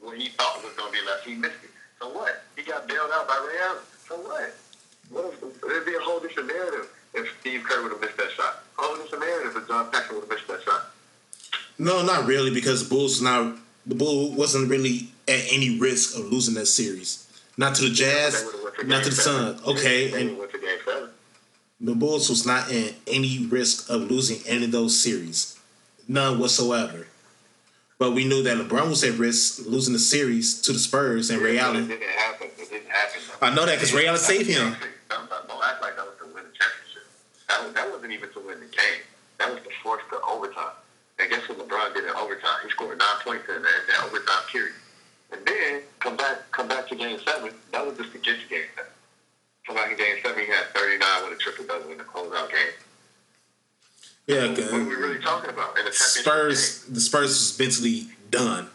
[0.00, 1.26] what he thought was going to be left.
[1.26, 1.70] He missed it.
[2.00, 2.42] So what?
[2.56, 3.82] He got bailed out by Ray Allen.
[4.08, 4.54] So what?
[5.10, 8.30] What if, it'd be a whole different narrative if Steve Kerr would have missed that
[8.32, 8.64] shot.
[8.78, 10.89] A whole different narrative if John Paxson would have missed that shot.
[11.80, 16.26] No, not really, because the Bulls not the Bull wasn't really at any risk of
[16.26, 17.26] losing that series.
[17.56, 18.44] Not to the Jazz,
[18.78, 19.16] to not to the.
[19.16, 19.62] Suns.
[19.66, 21.10] Okay, and went to game seven.
[21.80, 25.58] the Bulls was not in any risk of losing any of those series,
[26.06, 27.06] none whatsoever.
[27.98, 31.42] But we knew that LeBron was at risk losing the series to the Spurs and
[31.42, 31.86] Ray It Allen.
[31.86, 32.46] didn't happen.
[32.58, 33.20] It didn't happen.
[33.42, 34.74] I know that because Ray Allen saved him.
[35.10, 37.04] Don't, don't act like that was to win the championship.
[37.48, 39.00] That, was, that wasn't even to win the game.
[39.38, 40.72] That was to force the overtime.
[41.20, 42.58] And guess what LeBron did in overtime?
[42.64, 44.74] He scored nine points in that, that overtime period.
[45.32, 47.52] And then come back come back to game seven.
[47.72, 48.90] That was just to to game seven.
[49.66, 52.50] Come back in game seven, he had 39 with a triple double in the closeout
[52.50, 52.72] game.
[54.26, 55.74] Yeah, What are we really talking about?
[55.74, 56.84] The Spurs.
[56.84, 58.68] The Spurs was mentally done.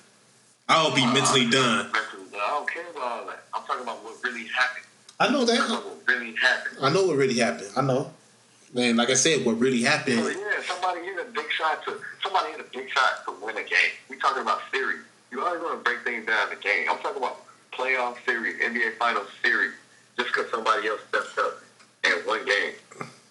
[0.68, 1.52] I'll be mentally game?
[1.52, 1.92] done.
[1.92, 3.44] Mentally, I don't care about all that.
[3.54, 4.86] I'm talking about what really happened.
[5.20, 5.66] I know that.
[5.66, 6.78] about what really happened.
[6.82, 7.70] I know what really happened.
[7.78, 8.12] I know.
[8.76, 10.20] And like I said, what really happened.
[10.20, 13.56] Oh, yeah, somebody hit a big shot to somebody hit a big shot to win
[13.56, 13.96] a game.
[14.10, 15.00] We talking about series.
[15.32, 16.88] You always want to break things down in the game.
[16.92, 17.40] I'm talking about
[17.72, 19.72] playoff series, NBA Finals series.
[20.18, 21.62] Just because somebody else stepped up
[22.04, 22.74] and one game,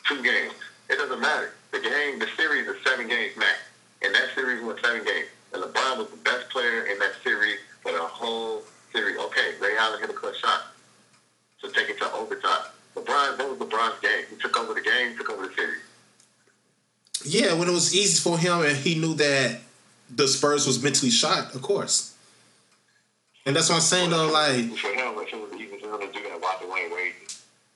[0.09, 0.53] two games,
[0.89, 1.53] it doesn't matter.
[1.73, 3.59] The game, the series is seven games max,
[4.03, 5.29] and that series was seven games.
[5.53, 9.19] And LeBron was the best player in that series for the whole series.
[9.19, 10.73] Okay, Ray Allen hit a clutch shot
[11.63, 12.74] to take it to overtime.
[12.95, 14.25] LeBron, that was LeBron's game.
[14.31, 15.83] He took over the game, took over the series.
[17.25, 19.61] Yeah, when it was easy for him and he knew that
[20.11, 22.15] the Spurs was mentally shot, of course.
[23.47, 26.01] And that's what I'm saying though, like for him, if it was easy for him
[26.01, 27.15] to do that, why Dwyane Wade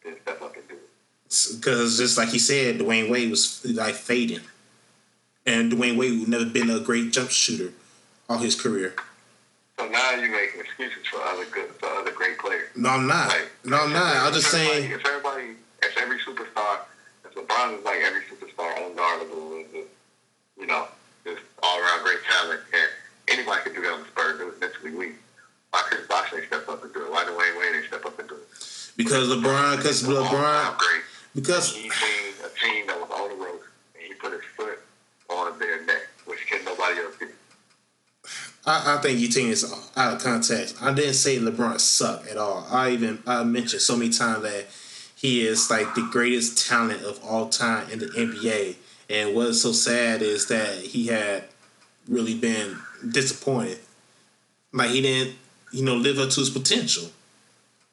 [0.02, 0.88] didn't step up and do it?
[1.28, 4.40] because just like he said, Dwyane Wade was like fading,
[5.44, 7.72] and Dwyane Wade would never been a great jump shooter
[8.28, 8.94] all his career.
[9.78, 12.68] So now you're making excuses for other good, for other great players.
[12.76, 13.28] No, I'm not.
[13.28, 14.16] Like, No, I'm not.
[14.26, 14.90] I'm just saying.
[14.90, 16.80] if everybody, if every superstar,
[17.24, 19.88] if LeBron is like every superstar, unguardable, and just,
[20.58, 20.88] you know,
[21.24, 22.88] just all around great talent, and
[23.28, 24.40] anybody could do that on the Spurs.
[24.40, 25.14] It was mentally weak.
[25.70, 27.10] Why couldn't Bosh ain't step up and do it?
[27.12, 28.92] Why Dwyane Wade ain't step up and do it?
[28.96, 31.02] Because LeBron, because LeBron, great.
[31.36, 33.60] because he seen a team that was on the road,
[33.94, 34.80] and he put his foot
[35.30, 37.28] on their neck, which can nobody else do.
[38.68, 39.64] I, I think your team is
[39.96, 40.76] out of context.
[40.82, 42.66] I didn't say LeBron suck at all.
[42.70, 44.66] I even I mentioned so many times that
[45.16, 48.76] he is like the greatest talent of all time in the NBA.
[49.08, 51.44] And what's so sad is that he had
[52.08, 52.78] really been
[53.10, 53.78] disappointed.
[54.72, 55.36] Like he didn't,
[55.72, 57.10] you know, live up to his potential,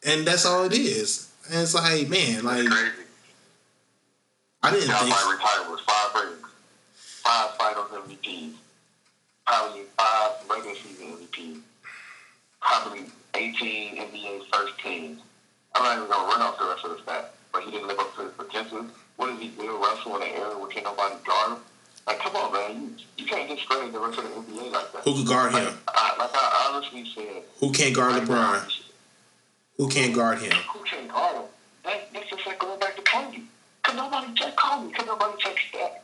[0.05, 1.31] and that's all it is.
[1.49, 2.67] And it's like, man, like
[4.61, 5.31] I didn't think.
[5.31, 6.45] retirement was five rings,
[7.23, 8.55] five finals MVPs,
[9.45, 11.59] probably five regular season MVPs,
[12.61, 13.05] probably
[13.35, 15.21] 18 NBA first teams.
[15.75, 17.99] I'm not even gonna run off the rest of the stats, but he didn't live
[17.99, 18.85] up to his potential.
[19.17, 21.57] What is he, Bill Russell in an era where can't nobody guard him?
[22.07, 25.03] Like, come on, man, you, you can't discredit the rest of the NBA like that.
[25.03, 25.77] Who could guard Like, him?
[25.87, 28.81] I, like I honestly said, Who can't guard now, LeBron?
[29.77, 30.51] Who can't guard him?
[30.51, 31.43] who can't guard him?
[31.83, 33.39] That, that's just like going back to Kobe.
[33.83, 34.91] Could nobody check Kobe?
[34.93, 35.55] Could nobody check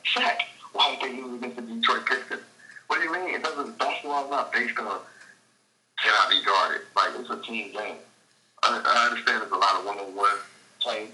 [0.04, 0.38] Shaq?
[0.74, 1.90] Why did they lose against the Detroit Pistons?
[1.92, 2.01] What do
[3.14, 3.36] you mean?
[3.36, 3.78] It doesn't.
[3.78, 5.00] Basketball is not based on
[6.02, 6.82] can I be guarded?
[6.96, 7.96] Like it's a team game.
[8.64, 10.38] I, I understand there's a lot of one-on-one
[10.80, 11.08] play,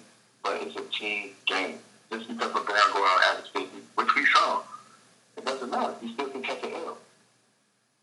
[0.43, 1.79] but it's a team game.
[2.12, 4.62] Just because LeBron go out average 50, which we saw,
[5.36, 5.93] it doesn't matter.
[6.01, 6.97] You still can catch an L.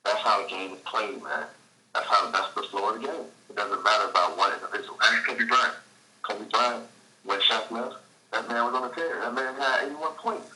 [0.04, 1.46] That's how the game is played, man.
[1.94, 3.24] That's how that's the flow of the game.
[3.48, 4.98] It doesn't matter about one individual.
[5.02, 5.74] Ask Kobe Bryant.
[6.22, 6.84] Kobe Bryant,
[7.24, 7.96] when Shaq left,
[8.32, 9.20] that man was on the tear.
[9.20, 10.50] That man had 81 points.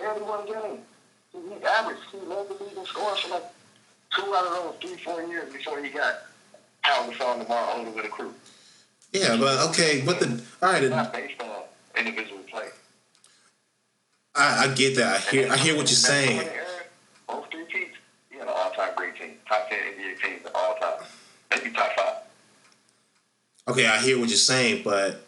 [0.00, 0.80] 81 games.
[1.32, 2.00] He, averaged.
[2.10, 3.44] He led the league in scoring for like
[4.14, 6.26] two out of those three, four years before he got
[6.84, 8.34] Gasol and Lamar Odom with a crew.
[9.12, 11.62] Yeah, but okay, but the all right, It's not based on
[11.96, 12.68] individual play.
[14.34, 15.16] I, I get that.
[15.16, 16.48] I hear I hear what you're saying.
[17.28, 17.92] Both three teams,
[18.30, 19.34] he had all-time great team.
[19.48, 21.04] Top 10 NBA teams of all time.
[21.50, 22.14] Maybe top five.
[23.68, 25.24] Okay, I hear what you're saying, but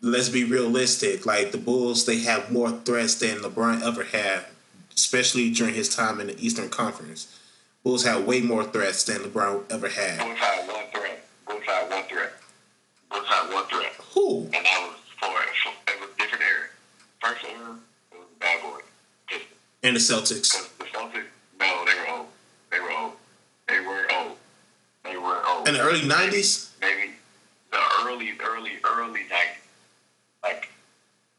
[0.00, 1.26] let's be realistic.
[1.26, 4.44] Like the Bulls, they have more threats than LeBron ever had,
[4.98, 7.38] especially during his time in the Eastern Conference.
[7.84, 10.18] Bulls had way more threats than LeBron ever had.
[10.18, 11.24] Bulls had one threat.
[11.46, 12.32] Bulls had one threat.
[13.08, 13.92] Bulls had one threat.
[14.14, 14.42] Who?
[14.42, 16.66] And that was for, for it was different era.
[17.20, 17.76] First era,
[18.10, 18.80] it was bad boy.
[19.28, 19.54] Pistons.
[19.84, 20.50] And the Celtics.
[20.78, 21.26] The Celtics,
[21.60, 22.26] no, they were old.
[22.72, 23.12] They were old.
[23.68, 24.36] They were old.
[25.04, 25.68] They were old.
[25.68, 26.70] In the early '90s.
[26.80, 27.12] Maybe
[27.70, 29.62] the early, early, early 90s.
[30.42, 30.68] Like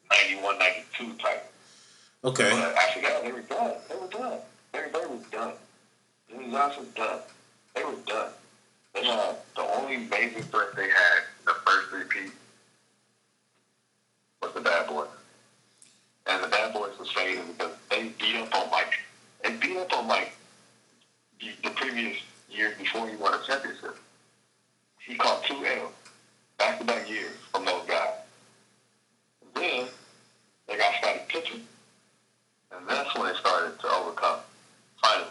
[0.09, 1.51] 91, 92 type.
[2.23, 2.49] Okay.
[2.49, 3.75] But after that, they were done.
[3.89, 4.39] They were done.
[4.73, 5.53] Everybody was done.
[6.29, 7.19] Jimmy Johnson done.
[7.75, 8.31] They were done.
[8.93, 12.31] They had uh, the only major threat they had the first repeat
[14.41, 15.07] was the bad boys.
[16.27, 18.99] And the bad boys was fading because they beat up on Mike.
[19.43, 20.33] They beat up on Mike
[21.39, 22.17] the, the previous
[22.49, 23.97] years before he won a championship.
[24.99, 25.91] He caught two L's
[26.57, 28.13] back to back years from those guys.
[29.41, 29.87] And then
[30.67, 31.61] they got started pitching.
[32.71, 34.39] And that's when they started to overcome.
[35.01, 35.29] Finally.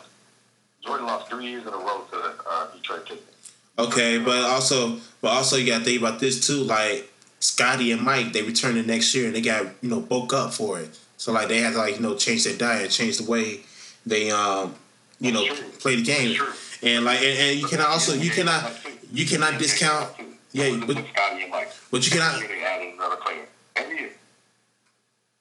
[0.84, 3.52] Jordan lost three years in a row to the uh, Detroit Pistons.
[3.98, 6.62] Okay, but also, but also you got to think about this too.
[6.62, 10.32] Like Scotty and Mike, they returned the next year and they got you know woke
[10.32, 10.96] up for it.
[11.16, 13.60] So like they had to like you know change their diet, change the way
[14.06, 14.76] they um
[15.18, 15.44] you know
[15.80, 16.40] play the game.
[16.80, 18.72] And like and, and you cannot also you cannot
[19.12, 20.10] you cannot discount
[20.52, 21.72] yeah, but, but Scotty and Mike.
[21.90, 23.46] but you cannot Every year they added another player.
[23.74, 24.10] Every year.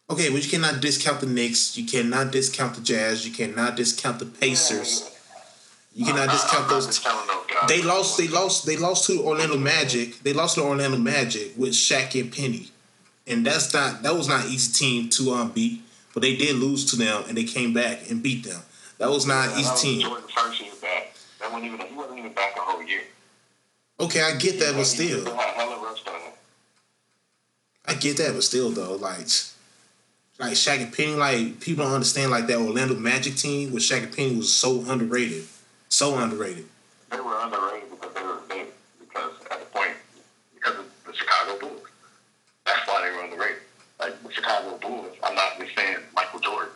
[0.09, 1.77] okay, but you cannot discount the Knicks.
[1.77, 3.23] You cannot discount the Jazz.
[3.23, 5.11] You cannot discount the Pacers.
[5.97, 6.85] You cannot discount those.
[6.85, 7.67] discounting those guys.
[7.67, 8.17] They lost.
[8.19, 8.67] They lost.
[8.67, 10.19] They lost to Orlando Magic.
[10.19, 12.69] They lost to Orlando Magic with Shaq and Penny,
[13.25, 14.03] and that's not.
[14.03, 15.81] That was not an easy team to um beat.
[16.13, 18.61] But they did lose to them, and they came back and beat them.
[18.99, 20.01] That was not an easy was team.
[20.01, 21.13] Jordan's first year back.
[21.39, 23.01] That wasn't even, he wasn't even back a whole year.
[23.99, 26.15] Okay, I get that, but still, still had hella rust on.
[27.85, 29.27] I get that, but still, though, like,
[30.39, 34.03] like Shaq and Penny, like people don't understand like that Orlando Magic team with Shaq
[34.03, 35.43] and Penny was so underrated,
[35.89, 36.65] so underrated.
[37.11, 38.65] They were underrated because they were they,
[38.99, 39.95] because at the point
[40.53, 41.87] because of the Chicago Bulls.
[42.65, 43.61] That's why they were underrated.
[43.99, 46.73] Like the Chicago Bulls, I'm not just saying Michael Jordan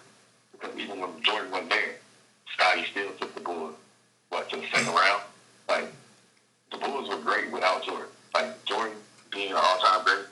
[0.51, 1.95] because even when Jordan wasn't there,
[2.53, 3.75] Scotty still took the Bulls
[4.29, 5.23] what to the second round.
[5.67, 5.91] Like
[6.71, 8.07] the Bulls were great without Jordan.
[8.33, 8.97] Like Jordan
[9.31, 10.25] being an all-time great,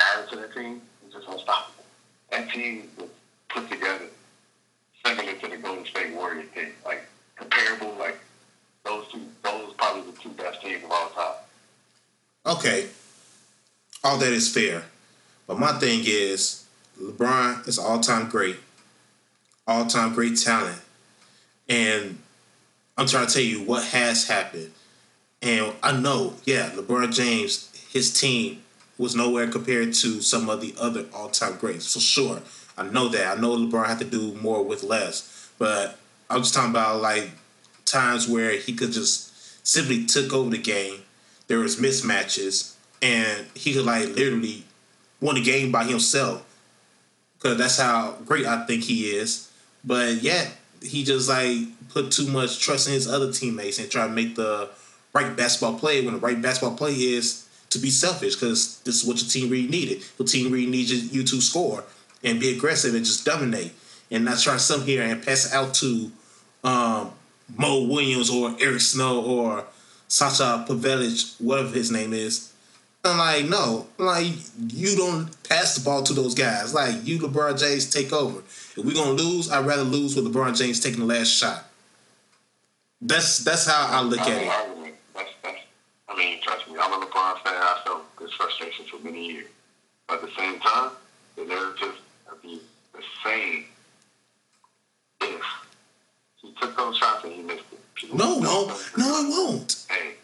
[0.00, 1.84] added to the team was just unstoppable.
[2.30, 3.08] That team was
[3.48, 4.06] put together
[5.04, 7.02] similar to the Golden State Warriors team, like
[7.36, 8.18] comparable, like
[8.84, 11.34] those two, those probably the two best teams of all time.
[12.46, 12.88] Okay,
[14.02, 14.84] all that is fair,
[15.46, 16.66] but my thing is
[17.00, 18.56] LeBron is all time great,
[19.66, 20.80] all time great talent,
[21.68, 22.18] and
[22.96, 24.72] I'm trying to tell you what has happened.
[25.42, 28.62] And I know, yeah, LeBron James, his team
[28.96, 31.92] was nowhere compared to some of the other all time greats.
[31.92, 32.42] For sure.
[32.76, 33.36] I know that.
[33.36, 35.50] I know LeBron had to do more with less.
[35.58, 35.98] But
[36.30, 37.30] I'm just talking about like
[37.84, 41.00] times where he could just simply took over the game.
[41.46, 44.64] There was mismatches and he could like literally
[45.20, 46.44] won the game by himself.
[47.40, 49.50] Cause that's how great I think he is.
[49.84, 50.46] But yeah,
[50.82, 51.58] he just like
[51.90, 54.70] put too much trust in his other teammates and try to make the
[55.12, 59.04] right basketball play when the right basketball play is to be selfish because this is
[59.06, 60.02] what your team really needed.
[60.18, 61.84] Your team really needs you to score
[62.22, 63.72] and be aggressive and just dominate
[64.14, 66.10] and not try to come here and pass it out to
[66.62, 67.10] um,
[67.56, 69.64] Mo Williams or Eric Snow or
[70.08, 72.52] Sasha Pavlovic, whatever his name is.
[73.04, 74.32] I'm like, no, like
[74.68, 76.72] you don't pass the ball to those guys.
[76.72, 78.38] Like you, LeBron James, take over.
[78.38, 81.64] If we're gonna lose, I'd rather lose with LeBron James taking the last shot.
[83.02, 84.94] That's that's how I look at it.
[85.14, 85.58] That's, that's,
[86.08, 87.54] I mean, trust me, I'm a LeBron fan.
[87.54, 89.48] I felt this frustration for many years.
[90.08, 90.92] But at the same time,
[91.36, 91.96] the narrative
[92.30, 92.60] would be
[92.94, 93.66] the same
[96.44, 97.80] he took those shots and he missed it.
[97.94, 98.66] People No, no,
[98.98, 99.86] no, it won't.
[99.88, 100.14] Hey,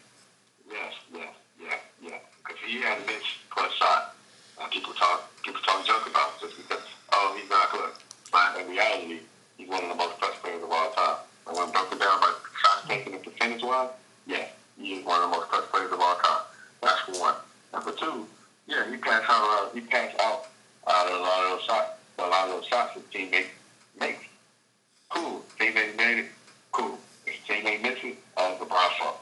[0.69, 2.21] yes, yes, yes, yes.
[2.43, 4.15] Because he had a missed plus shot.
[4.59, 7.89] Uh, people talk, people talk junk about just because, oh, he's not good.
[8.31, 9.19] But in reality,
[9.57, 11.17] he's one of the most clutch players of all time.
[11.47, 13.89] And when broken down by shots taken and percentage wise,
[14.27, 16.41] yes, he is one of the most clutch players of all time.
[16.81, 17.35] That's for one.
[17.73, 18.27] And for two,
[18.67, 20.45] yeah, he passed out, uh, he passed out
[20.85, 21.91] uh, a lot of those shots.
[22.19, 23.47] A lot of those shots his teammate
[23.99, 24.30] makes.
[25.11, 25.43] Cool.
[25.59, 26.25] Teammate made it.
[26.71, 26.97] Cool.
[27.27, 29.21] If his teammate missed it, oh, it's LeBron's fault.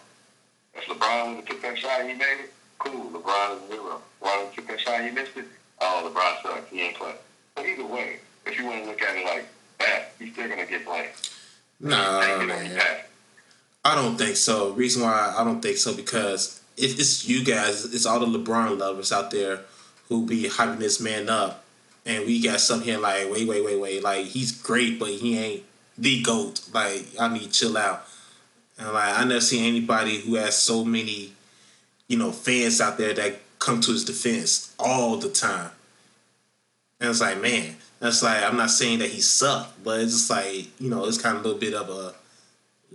[0.76, 3.10] If LeBron would have took that shot he made it, cool.
[3.12, 4.02] LeBron is zero.
[4.22, 5.46] LeBron took that shot he missed it,
[5.82, 6.70] oh, LeBron sucks.
[6.70, 7.14] He ain't play.
[7.56, 9.46] But either way, if you want to look at it like
[9.80, 11.10] that, he's still going to get blamed.
[11.80, 12.98] No, Take it or he man.
[13.84, 14.72] I don't think so.
[14.72, 18.78] Reason why I don't think so because if it's you guys, it's all the LeBron
[18.78, 19.62] lovers out there
[20.10, 21.64] who be hyping this man up,
[22.06, 25.38] and we got some here like, wait, wait, wait, wait, like he's great, but he
[25.38, 25.64] ain't
[26.00, 26.62] the goat.
[26.74, 28.06] Like I need to chill out.
[28.78, 31.34] And like I never seen anybody who has so many,
[32.08, 35.72] you know, fans out there that come to his defense all the time.
[37.00, 40.30] And it's like, man, that's like I'm not saying that he sucked, but it's just
[40.30, 42.16] like you know, it's kind of a little bit of a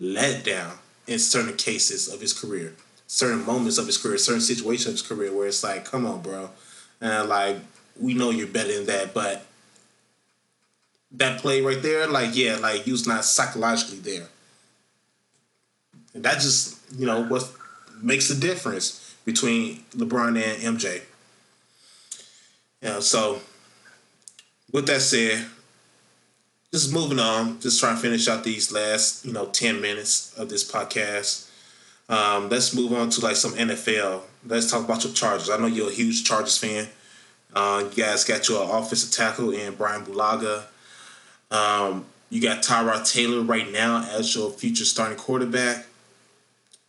[0.01, 0.73] letdown
[1.07, 2.75] in certain cases of his career,
[3.07, 6.23] certain moments of his career, certain situations of his career where it's like, come on,
[6.23, 6.51] bro,
[7.01, 7.57] and like
[8.01, 9.45] we know you're better than that, but
[11.15, 14.29] that play right there, like yeah, like he was not psychologically there,
[16.15, 17.51] and that just you know what
[18.03, 21.03] makes the difference between LeBron and MJ.
[22.83, 23.41] Yeah, so
[24.73, 25.47] with that said,
[26.75, 30.49] just moving on, just trying to finish out these last, you know, 10 minutes of
[30.49, 31.49] this podcast.
[32.09, 34.23] Um, let's move on to like some NFL.
[34.45, 35.49] Let's talk about your Chargers.
[35.49, 36.89] I know you're a huge Chargers fan.
[37.55, 40.65] Uh, you guys got your offensive tackle in Bryan Bulaga.
[41.51, 45.87] Um, you got Tyrod Taylor right now as your future starting quarterback.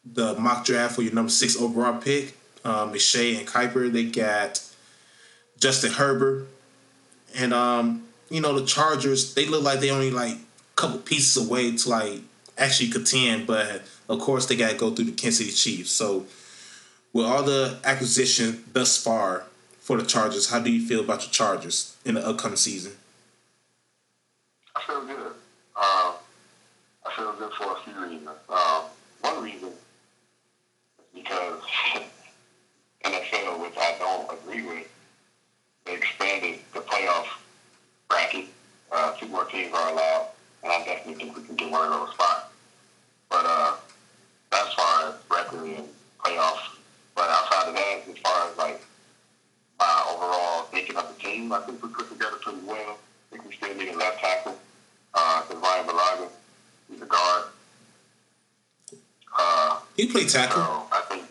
[0.05, 3.91] The mock draft for your number six overall pick, um, McShay and Kiper.
[3.91, 4.61] They got
[5.59, 6.47] Justin Herbert,
[7.35, 9.33] and um, you know the Chargers.
[9.33, 12.19] They look like they only like a couple pieces away to like
[12.57, 15.91] actually contend, but of course they got to go through the Kansas City Chiefs.
[15.91, 16.25] So
[17.13, 19.43] with all the acquisition thus far
[19.79, 22.93] for the Chargers, how do you feel about your Chargers in the upcoming season?
[24.75, 25.33] I feel good.
[25.77, 26.13] Um,
[27.05, 28.29] I feel good for a few reasons.
[28.49, 28.83] Um,
[29.21, 31.61] one reason is because
[33.05, 34.87] NFL, which I don't agree with,
[35.85, 37.25] they expanded the playoff
[38.09, 38.45] bracket.
[38.91, 40.27] Uh, two more teams are allowed,
[40.63, 42.47] and I definitely think we can get one of those spots.
[43.29, 43.73] But uh,
[44.53, 45.87] as far as record and
[46.23, 46.59] playoff,
[47.15, 48.81] but outside of that, as far as like
[49.79, 52.97] my overall thinking of the team, I think we put together pretty well.
[53.31, 54.57] I think we still need a left tackle
[55.15, 56.27] because Ryan Bulaga,
[56.91, 57.43] he's a guard.
[59.37, 60.61] Uh, He played tackle.
[60.63, 61.23] so I think,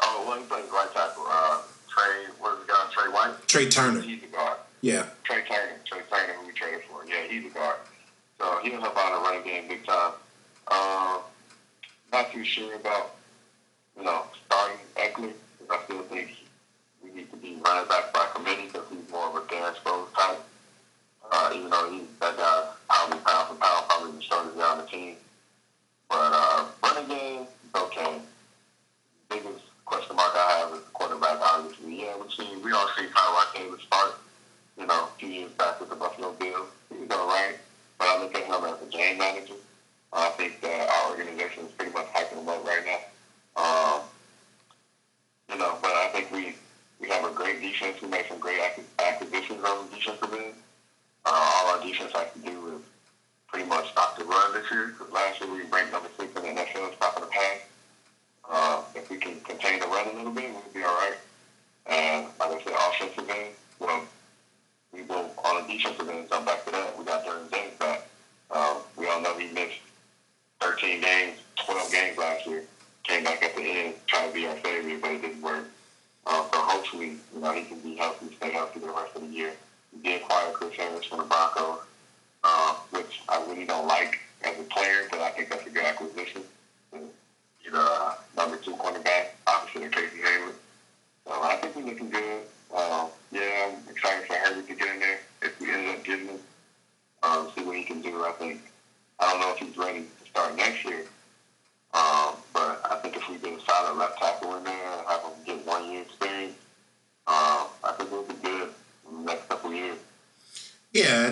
[0.00, 1.24] oh, well, he plays right tackle.
[1.28, 1.58] Uh,
[1.88, 2.86] Trey, what is the guy?
[2.92, 3.34] Trey White?
[3.46, 4.00] Trai Turner.
[4.00, 4.58] He's a guard.
[4.80, 5.06] Yeah.
[5.28, 7.04] Trai Turner, Trai Turner, who we traded for.
[7.06, 7.76] Yeah, he's a guard.
[8.38, 10.12] So he'll help out in the running game big time.
[10.68, 11.20] Um,
[12.12, 13.16] not too sure about,
[13.96, 14.76] you know, starting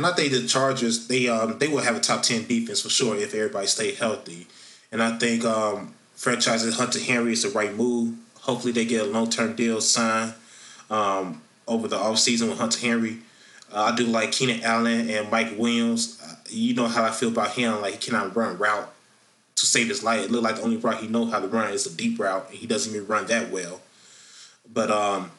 [0.07, 2.89] and I think the Chargers they um they will have a top ten defense for
[2.89, 4.47] sure if everybody stay healthy,
[4.93, 8.17] and I think um franchising Hunter Henry is the right move.
[8.41, 10.35] Hopefully, they get a long term deal signed
[10.91, 13.19] um, over the offseason with Hunter Henry.
[13.73, 16.21] Uh, I do like Keenan Allen and Mike Williams.
[16.23, 17.81] Uh, you know how I feel about him.
[17.81, 18.93] Like he cannot run route
[19.57, 20.25] to save his life.
[20.25, 22.47] It looked like the only route he know how to run is a deep route,
[22.49, 23.81] and he doesn't even run that well.
[24.73, 25.33] But um,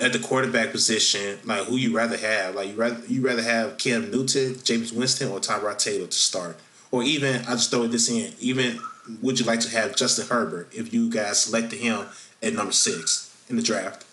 [0.00, 2.54] at the quarterback position, like who you rather have?
[2.54, 6.56] Like you rather you rather have Cam Newton, Jameis Winston, or Tyrod Taylor to start,
[6.90, 8.32] or even I just throw this in.
[8.40, 8.80] Even
[9.22, 12.06] would you like to have Justin Herbert if you guys selected him
[12.42, 14.04] at number six in the draft?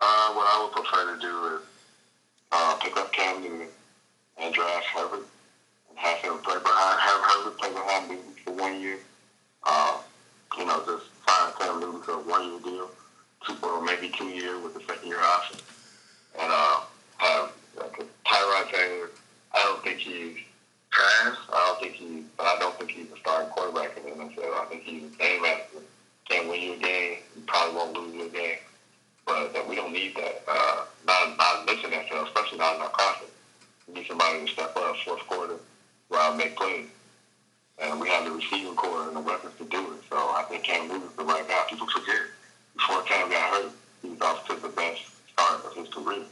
[0.00, 1.62] Uh, what I would prefer to do is
[2.52, 3.66] uh, pick up Cam Newton
[4.38, 5.26] and draft Herbert
[5.90, 8.98] and have him play behind, have Herbert play behind Newton for one year.
[9.64, 9.98] Uh,
[10.56, 12.90] you know, just sign Cam Newton for a one year deal,
[13.62, 15.58] or maybe two years with the second year option,
[16.38, 16.80] and uh,
[17.18, 19.10] have like, Tyrod Taylor.
[19.52, 20.36] I don't think he's
[20.90, 21.36] trash.
[21.52, 24.60] I don't think he, but I don't think he's a starting quarterback in the NFL.
[24.60, 25.82] I think he's a game manager.
[26.28, 27.18] Can't win you a game.
[27.36, 28.58] You probably won't lose you a game.
[29.24, 30.42] But uh, we don't need that.
[30.46, 33.32] Uh, not not in this NFL, especially not in our conference.
[33.86, 35.56] We need somebody to step up fourth quarter,
[36.10, 36.86] go out make plays.
[37.80, 40.00] And we have the receiving core and the weapons to do it.
[40.10, 41.62] So I think Cam Newton's the right guy.
[41.70, 42.22] People forget
[42.78, 43.72] before Cam got hurt,
[44.02, 45.02] he was off to the best
[45.32, 46.22] start of his career.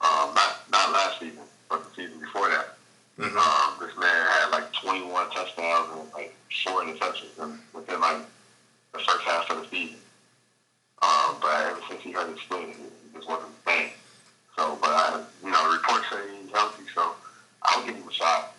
[0.00, 2.76] Um, not not last season, but the season before that.
[3.18, 3.36] Mm-hmm.
[3.36, 6.34] Um, this man had like 21 touchdowns and like
[6.64, 8.22] four interceptions within like
[8.92, 9.98] the first half of the season.
[11.02, 12.74] Um, but ever since he hurt his foot, he
[13.14, 13.90] just wasn't the same.
[14.56, 17.14] So, but I, you know, the reports say he's healthy, so
[17.62, 18.54] I'll give him a shot.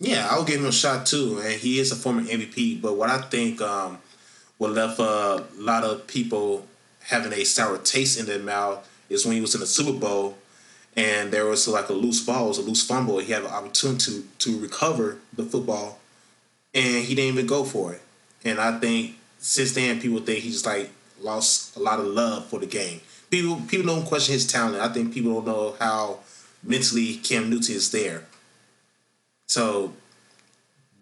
[0.00, 2.82] Yeah, I'll give him a shot too, and he is a former MVP.
[2.82, 3.98] But what I think um,
[4.58, 6.66] what left a lot of people
[7.04, 10.38] having a sour taste in their mouth is when he was in the Super Bowl
[10.96, 13.18] and there was like a loose ball, was a loose fumble.
[13.18, 15.98] He had an opportunity to, to recover the football,
[16.72, 18.02] and he didn't even go for it.
[18.44, 20.90] And I think since then, people think he's just like
[21.20, 23.00] lost a lot of love for the game.
[23.30, 24.80] People people don't question his talent.
[24.80, 26.20] I think people don't know how
[26.62, 28.24] mentally Cam Newton is there.
[29.46, 29.92] So,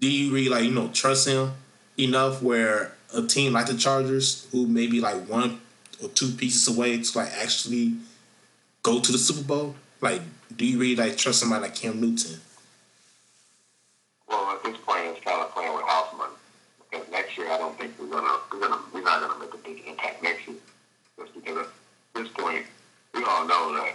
[0.00, 1.52] do you really like you know trust him
[1.98, 5.60] enough where a team like the Chargers, who maybe like one
[6.02, 7.94] or two pieces away to like actually
[8.82, 9.74] go to the Super Bowl?
[10.00, 10.22] Like,
[10.56, 12.40] do you really like trust somebody like Cam Newton?
[14.28, 16.34] Well, at this point, it's kind of playing with house money
[16.90, 19.58] because next year I don't think we're gonna we're gonna we're not gonna make a
[19.58, 20.56] big impact next year.
[21.18, 21.68] Just because at
[22.14, 22.66] this point,
[23.14, 23.94] we all know that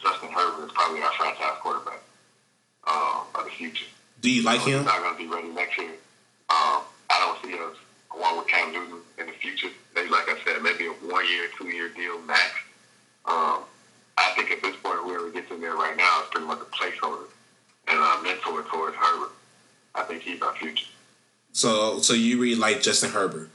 [0.00, 2.02] Justin Herbert is probably our franchise quarterback
[2.84, 3.86] uh, of the future.
[4.20, 4.78] Do you like so him?
[4.78, 5.90] He's not gonna be ready next year.
[6.50, 7.76] Um, I don't see us
[8.10, 9.68] going with Cam Newton in the future.
[9.94, 12.52] Maybe, like I said, maybe a one year, two year deal max.
[13.26, 13.60] Um,
[14.16, 16.64] I think at this point, whoever gets in there right now is pretty much a
[16.64, 17.26] placeholder
[17.88, 19.32] and a mentor towards Herbert.
[19.94, 20.86] I think he's our future.
[21.52, 23.50] So, so you really like Justin Herbert?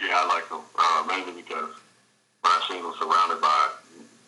[0.00, 1.70] Yeah, I like him uh, mainly because
[2.42, 3.68] I've seen him surrounded by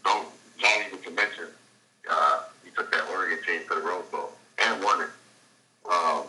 [0.04, 0.28] don't
[0.60, 1.46] not even to mention
[2.10, 5.10] uh, he took that Oregon team to the Rose Bowl and won it.
[5.90, 6.24] Um,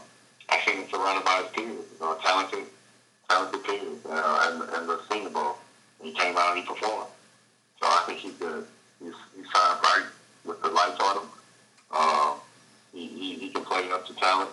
[0.49, 2.66] I seen him surrounded by his peers, you know, talented,
[3.30, 5.58] talented peers, uh, and, and the Senior Bowl.
[6.02, 7.10] He came out and he performed.
[7.80, 8.66] So I think he's good.
[9.04, 10.06] He's, he's signed right
[10.45, 11.30] with the lights on him.
[11.91, 12.34] Um,
[12.93, 14.49] he, he, he can play up to talent.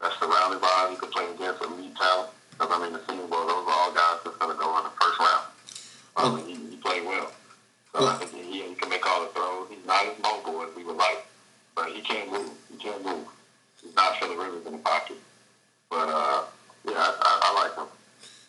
[0.00, 0.90] That's surrounded by him.
[0.92, 2.30] He can play against elite talent.
[2.50, 4.84] Because, I mean, the Senior Bowl, those are all guys that's going to go in
[4.84, 5.46] the first round.
[6.16, 7.32] Um, he, he played well.
[7.92, 9.68] So I think he, he can make all the throws.
[9.70, 11.24] He's not as mobile as we would like,
[11.74, 12.50] but he can't move.
[12.70, 13.26] He can't move.
[13.82, 15.16] He's not Philip Rivers in the pocket.
[15.90, 16.44] But, uh,
[16.86, 17.86] yeah, I, I, I like him.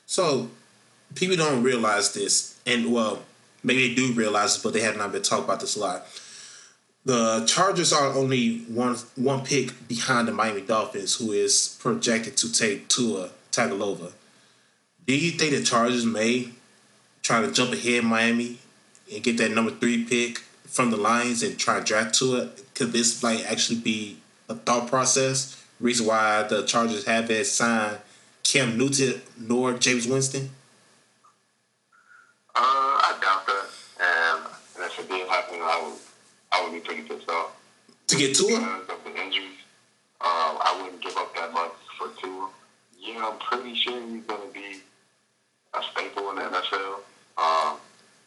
[0.05, 0.49] So
[1.15, 3.23] people don't realize this, and well,
[3.63, 6.05] maybe they do realize it, but they have not been talking about this a lot.
[7.05, 12.51] The Chargers are only one one pick behind the Miami Dolphins, who is projected to
[12.51, 14.11] take Tua Tagovailoa.
[15.05, 16.49] Do you think the Chargers may
[17.21, 18.57] try to jump ahead Miami
[19.13, 22.49] and get that number three pick from the Lions and try to draft Tua?
[22.73, 24.17] Could this like actually be
[24.49, 27.99] a thought process reason why the Chargers haven't signed
[28.43, 30.49] Cam Newton nor Jameis Winston?
[32.55, 33.65] Uh, I doubt that.
[33.99, 34.45] And,
[34.75, 35.97] and if it did happen, I would
[36.51, 37.51] I would be pretty pissed off.
[38.17, 38.63] Get to him?
[38.63, 39.61] Because of the injuries,
[40.21, 42.49] um, I wouldn't give up that much for Tua.
[42.99, 44.81] Yeah, I'm pretty sure he's going to be
[45.75, 46.99] a staple in the NFL.
[47.37, 47.77] Um,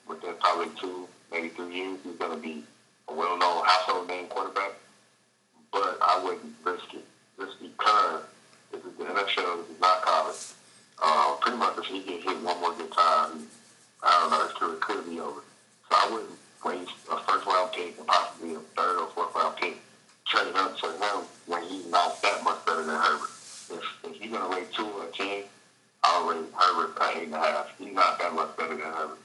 [0.07, 2.63] within probably two, maybe three years, he's going to be
[3.09, 4.75] a well-known household name quarterback.
[5.73, 7.05] But I wouldn't risk it
[7.37, 8.23] just because
[8.71, 10.37] this is the NFL, this is not college.
[11.03, 13.47] Uh, pretty much if he get hit one more good time,
[14.05, 15.41] I don't know, his career could be over.
[15.91, 19.57] So I wouldn't waste a first round pick and possibly a third or fourth round
[19.57, 19.77] pick
[20.27, 23.31] trading up for him when he's not that much better than Herbert.
[23.73, 25.45] If, if you're going to rate two or ten,
[26.05, 27.71] I'll rate Herbert at eight and a half.
[27.79, 29.19] He's not that much better than Herbert.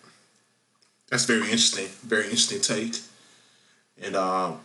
[1.26, 1.88] Very interesting.
[2.04, 3.00] Very interesting take.
[4.02, 4.60] And um,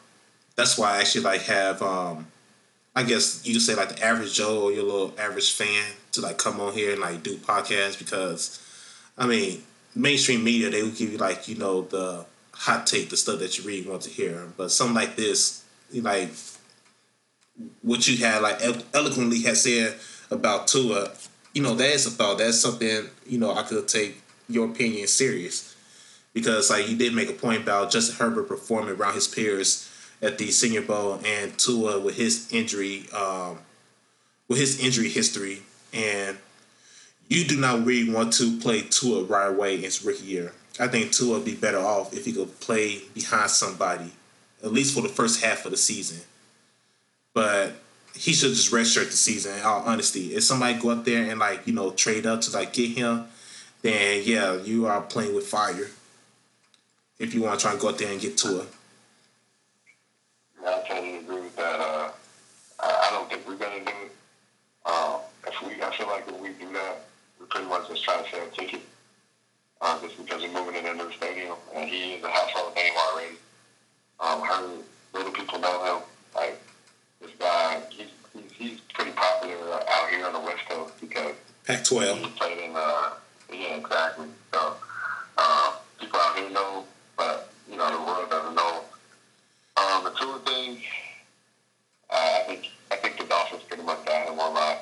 [0.57, 2.27] that's why I actually like have um,
[2.95, 6.21] I guess you could say like the average Joe or your little average fan to
[6.21, 8.61] like come on here and like do podcasts because
[9.17, 9.63] I mean
[9.95, 13.59] mainstream media they would give you like you know the hot take the stuff that
[13.59, 16.31] you really want to hear but something like this like
[17.83, 18.61] what you had like
[18.93, 19.97] eloquently had said
[20.31, 21.13] about Tua
[21.55, 25.07] you know that is a thought that's something you know I could take your opinion
[25.07, 25.70] serious
[26.41, 29.89] because like you did make a point about Justin Herbert performing around his peers
[30.23, 33.59] at the Senior Bowl, and Tua with his injury, um,
[34.49, 35.63] with his injury history,
[35.93, 36.37] and
[37.29, 40.53] you do not really want to play Tua right away in his rookie year.
[40.79, 44.13] I think Tua would be better off if he could play behind somebody,
[44.63, 46.21] at least for the first half of the season.
[47.33, 47.75] But
[48.15, 49.59] he should just redshirt the season.
[49.59, 52.53] In all honesty, if somebody go up there and like you know trade up to
[52.53, 53.27] like get him,
[53.83, 55.89] then yeah, you are playing with fire.
[57.21, 58.65] If you want to try and go out there and get Tua.
[60.67, 61.79] I totally agree with that.
[61.79, 62.11] Uh,
[62.81, 64.13] I, don't think we're gonna do it.
[64.87, 67.05] Um, if we, I feel like if we do that,
[67.39, 68.81] we pretty much just try to sell a ticket.
[69.83, 72.93] Uh, just because we're moving it into the stadium, and he is a household name
[72.97, 73.37] already.
[74.19, 76.03] Um, little people know him.
[76.35, 76.59] Like
[77.21, 81.35] this guy, he's he's, he's pretty popular out here on the West Coast because
[81.67, 82.19] Pac-12.
[82.19, 83.11] He played in, uh,
[83.53, 84.27] yeah, exactly.
[84.53, 84.75] So
[85.37, 86.85] uh, people out here know,
[87.21, 88.81] but you know the world doesn't know
[89.77, 90.79] um, the Tua thing,
[92.09, 94.77] uh, I think I think the Dolphins pretty much got him a lot.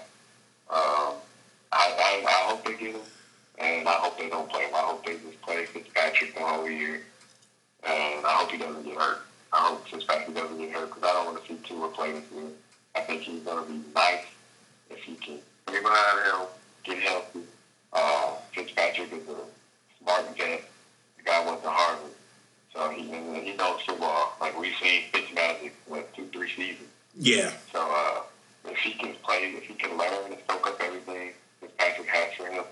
[0.70, 1.14] Um,
[1.72, 3.00] I, I I hope they get him,
[3.58, 4.74] and I hope they don't play him.
[4.74, 7.02] I hope they just play Fitzpatrick the whole year,
[7.82, 9.18] and I hope he doesn't get hurt.
[9.52, 12.24] I hope Fitzpatrick doesn't get hurt because I don't want to see Tua play this
[12.32, 12.50] year.
[12.94, 14.26] I think he's going to be nice
[14.90, 16.46] if he can get behind him,
[16.84, 17.40] get healthy.
[17.92, 19.36] Uh, Fitzpatrick is a
[20.00, 20.62] smart vet.
[21.16, 22.12] The guy went to Harvard.
[22.74, 24.34] So he he knows football.
[24.40, 26.88] Like we've seen Fitzmagic what two three seasons.
[27.14, 27.52] Yeah.
[27.72, 28.22] So uh,
[28.66, 32.46] if he can play, if he can learn and soak up everything Fitzpatrick has for
[32.46, 32.64] him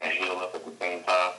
[0.00, 1.32] and heal up at the same time,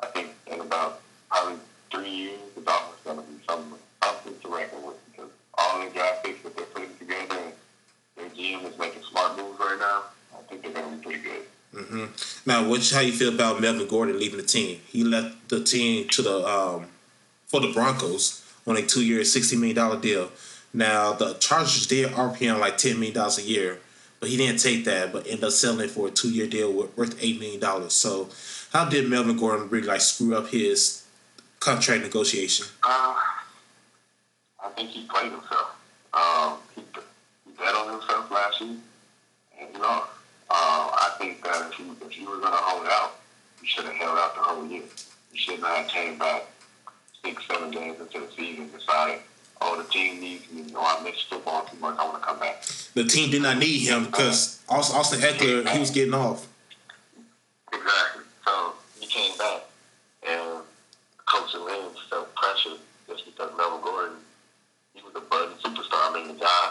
[0.00, 1.58] I think in about probably
[1.90, 5.90] three years the Dolphins going to be something something to reckon with because all the
[5.90, 7.52] draft picks that they're putting together and
[8.16, 10.02] their GM is making smart moves right now.
[10.38, 11.42] I think they're going to be pretty good.
[11.74, 12.50] Mm-hmm.
[12.50, 14.80] Now, what's how you feel about Melvin Gordon leaving the team?
[14.86, 16.86] He left the team to the um,
[17.46, 20.30] for the Broncos on a two year, $60 million deal.
[20.72, 23.78] Now, the Chargers did RPM like $10 million a year,
[24.20, 27.18] but he didn't take that, but ended up selling for a two year deal worth
[27.20, 27.90] $8 million.
[27.90, 28.28] So,
[28.72, 31.06] how did Melvin Gordon really like screw up his
[31.60, 32.66] contract negotiation?
[32.82, 33.14] Uh,
[34.62, 35.76] I think he played himself.
[36.12, 36.82] Um, he,
[37.44, 38.76] he bet on himself last year,
[39.60, 40.04] and you know,
[40.50, 43.20] uh, I think that if you if you were going to hold out,
[43.62, 44.82] you should have held out the whole year.
[45.32, 46.46] You should not have came back
[47.26, 49.20] six, seven games into the season decided,
[49.60, 50.62] oh, the team needs me.
[50.62, 51.98] You I miss football too much.
[51.98, 52.62] I want to come back.
[52.94, 56.46] The team did not need him because Austin Ekeler, he was getting off.
[57.72, 58.22] Exactly.
[58.44, 59.62] So he came back,
[60.26, 60.62] and
[61.26, 64.16] Coach Lynn felt pressure just because Melvin Gordon,
[64.94, 66.10] he was a budding superstar.
[66.10, 66.70] I mean, the guy,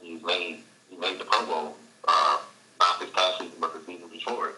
[0.00, 1.76] he made he made the Pro Bowl.
[2.06, 2.38] Uh,
[2.78, 4.54] not this past season, but the season before.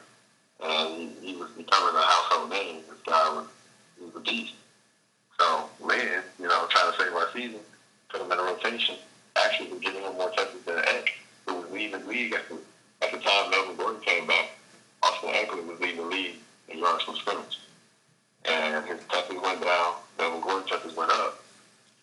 [0.62, 2.82] And he, he was becoming a household name.
[2.88, 3.46] This guy was,
[3.98, 4.54] he was a beast.
[5.42, 7.58] So, man, you know, trying to save our season,
[8.08, 8.94] put him in a rotation.
[9.34, 12.58] Actually, we're giving him more touches than Eck, who was leading the league at the,
[13.02, 14.50] at the time Melvin Gordon came back.
[15.02, 16.36] Austin Ekeler was leading the league
[16.68, 17.58] in yards from scrimmage.
[18.44, 21.42] And his touches went down, Melvin Gordon touches went up.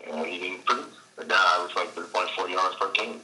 [0.05, 0.97] And he didn't produce.
[1.15, 3.21] The guy averaged like 3.4 yards per game.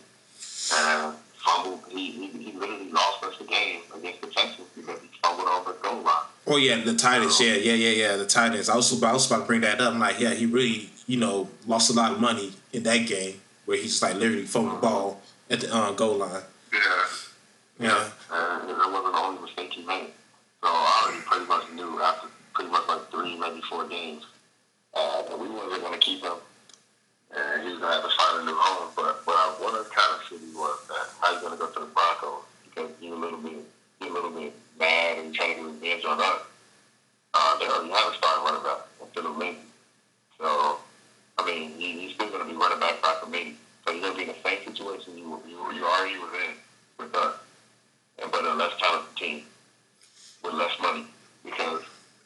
[0.76, 1.16] And
[1.46, 1.82] fumbled.
[1.90, 5.74] He, he, he literally lost us the game against the Texans because he fumbled over
[5.74, 6.26] the goal line.
[6.48, 7.40] Oh yeah, the Titans.
[7.40, 8.16] Yeah, yeah, yeah, yeah.
[8.18, 8.70] The Titans.
[8.70, 9.94] I was about, I was about to bring that up.
[9.94, 13.40] I'm like, yeah, he really, you know, lost a lot of money in that game
[13.66, 16.44] where he's like literally fumbled the ball at the uh, goal line.
[16.74, 16.80] Yeah.
[17.80, 18.10] Yeah.
[18.32, 20.10] And that wasn't the only mistake he made.
[20.62, 24.24] So I already pretty much knew after pretty much like three, maybe four games,
[24.94, 26.34] uh, that we wasn't going to keep him.
[27.66, 28.94] He was to have to find a new home.
[28.96, 31.90] But what I wanted kind of see was that how he's to go to the
[31.98, 33.66] Broncos because he's a little bit,
[34.00, 36.42] he's a little bit mad and trying to get revenge on us.
[37.34, 38.86] Uh, they already have a starting running back,
[39.16, 39.66] Phillip Lindsay.
[40.38, 40.78] So,
[41.40, 43.56] I mean, he, he's still to be running back by committee.
[43.86, 46.54] So you're to be in the same situation you, you, you already was in
[47.00, 47.34] with us,
[48.22, 49.42] and but a less talented team
[50.44, 51.06] with less money
[51.44, 51.82] because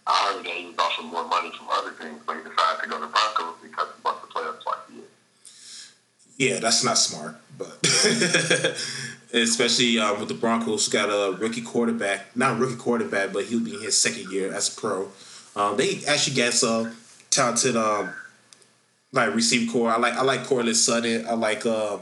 [0.06, 2.90] I heard that he was offered more money from other teams, but he decided to
[2.90, 5.09] go to Broncos because he wants to play us twice a year.
[6.40, 7.78] Yeah, that's not smart, but
[9.34, 13.76] especially uh, with the Broncos got a rookie quarterback, not rookie quarterback, but he'll be
[13.76, 15.10] in his second year as a pro.
[15.58, 16.96] Um, they actually got some
[17.30, 18.14] talented um,
[19.12, 19.92] like receiving core.
[19.92, 21.28] I like I like Courtland Sutton.
[21.28, 21.98] I like uh,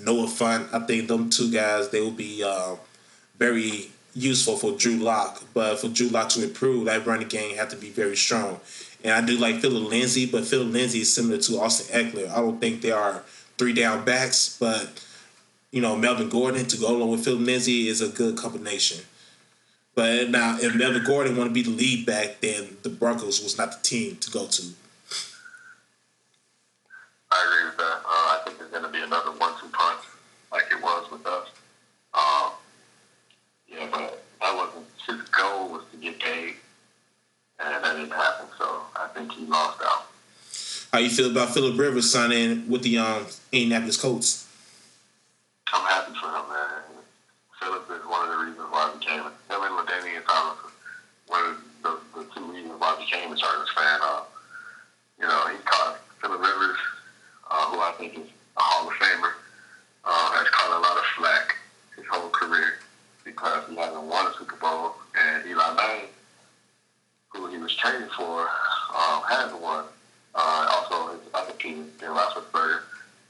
[0.00, 0.68] Noah Fant.
[0.74, 2.74] I think them two guys they will be uh,
[3.38, 5.44] very useful for Drew Lock.
[5.54, 8.58] But for Drew Lock to improve, that running game have to be very strong.
[9.04, 12.28] And I do like Phillip Lindsay, but Phillip Lindsay is similar to Austin Ekeler.
[12.30, 13.22] I don't think they are
[13.58, 15.04] three down backs, but
[15.70, 19.04] you know Melvin Gordon to go along with Phil Lindsay is a good combination.
[19.94, 23.56] But now, if Melvin Gordon want to be the lead back, then the Broncos was
[23.56, 24.62] not the team to go to.
[27.32, 28.02] I agree with that.
[28.04, 30.04] Uh, I think it's going to be another one-two punch,
[30.52, 31.48] like it was with us.
[32.12, 32.52] Um,
[33.68, 36.56] yeah, but that wasn't his goal was to get paid,
[37.58, 38.46] and that didn't happen.
[38.58, 40.08] So I think he lost out.
[40.96, 44.48] How you feel about Philip Rivers signing with the um, Indianapolis Colts?
[45.70, 47.04] I'm happy for him, man.
[47.60, 50.56] Philip is one of the reasons why I became him and LaDainian Thomas
[51.26, 53.98] one of the, the two reasons why I became a Chargers fan.
[54.00, 54.22] Uh,
[55.20, 56.78] you know, he caught Philip Rivers
[57.50, 59.32] uh, who I think is a Hall of Famer,
[60.02, 61.56] uh, has caught a lot of flack
[61.94, 62.78] his whole career
[63.22, 66.08] because he hasn't won a Super Bowl, and Eli Manning,
[67.28, 68.48] who he was training for,
[68.96, 69.84] um, has won.
[70.36, 72.80] Uh, also, his other team, Ben Roethlisberger,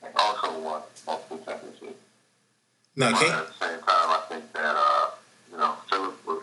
[0.02, 1.94] has also won multiple championships.
[2.96, 3.28] No, okay.
[3.28, 5.11] But at the same time, I think that uh,
[5.52, 6.42] you know Philip was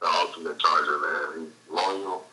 [0.00, 1.40] the ultimate Charger man.
[1.40, 2.24] He's loyal.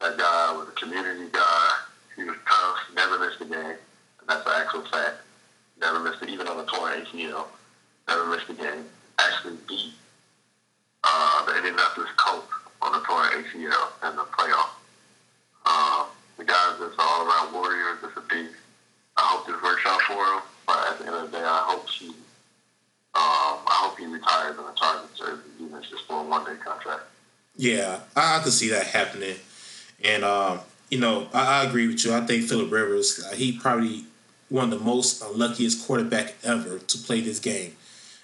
[0.00, 1.70] That guy was a community guy.
[2.16, 2.78] He was tough.
[2.96, 3.76] Never missed a game.
[4.20, 5.18] And That's an actual fact.
[5.80, 7.46] Never missed it, even on the torn ACL.
[8.08, 8.84] Never missed a game.
[9.18, 9.92] Actually beat
[11.04, 14.70] uh, the Indianapolis Colts on the torn ACL in the playoff.
[15.64, 16.06] Uh,
[16.38, 17.98] the guys that's all around warriors.
[18.02, 18.54] It's a beast.
[19.16, 20.42] I hope this works out for him.
[20.66, 22.14] But at the end of the day, I hope she, um,
[23.14, 26.44] I hope he retires in the Chargers jersey, even if it's just for a one
[26.44, 27.02] day contract.
[27.56, 29.36] Yeah, I, I could see that happening,
[30.02, 32.14] and um, you know, I, I, agree with you.
[32.14, 34.04] I think Philip Rivers, uh, he probably
[34.48, 37.74] one of the most unluckiest quarterback ever to play this game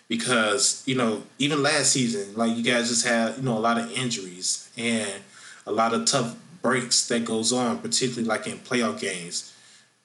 [0.08, 3.78] because you know even last season like you guys just had you know a lot
[3.78, 5.22] of injuries and
[5.66, 9.54] a lot of tough breaks that goes on particularly like in playoff games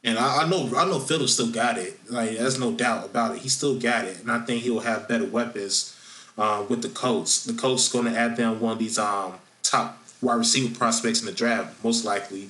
[0.03, 3.35] and I, I know I know Philip still got it like there's no doubt about
[3.35, 5.97] it he still got it and I think he'll have better weapons
[6.37, 9.99] uh, with the Colts the Colts going to add them one of these um, top
[10.21, 12.49] wide receiver prospects in the draft most likely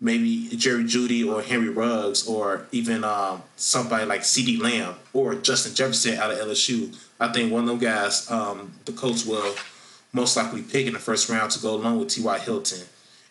[0.00, 5.74] maybe Jerry Jeudy or Henry Ruggs or even um, somebody like CeeDee Lamb or Justin
[5.74, 6.96] Jefferson out of LSU.
[7.18, 9.54] I think one of them guys um, the Colts will
[10.12, 12.38] most likely pick in the first round to go along with T.Y.
[12.38, 12.86] Hilton.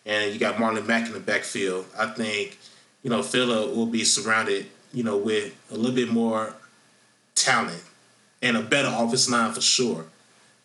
[0.08, 1.84] And you got Marlon Mack in the backfield.
[1.96, 2.58] I think,
[3.02, 6.54] you know, Philip will be surrounded, you know, with a little bit more
[7.34, 7.84] talent
[8.40, 10.06] and a better offensive line for sure.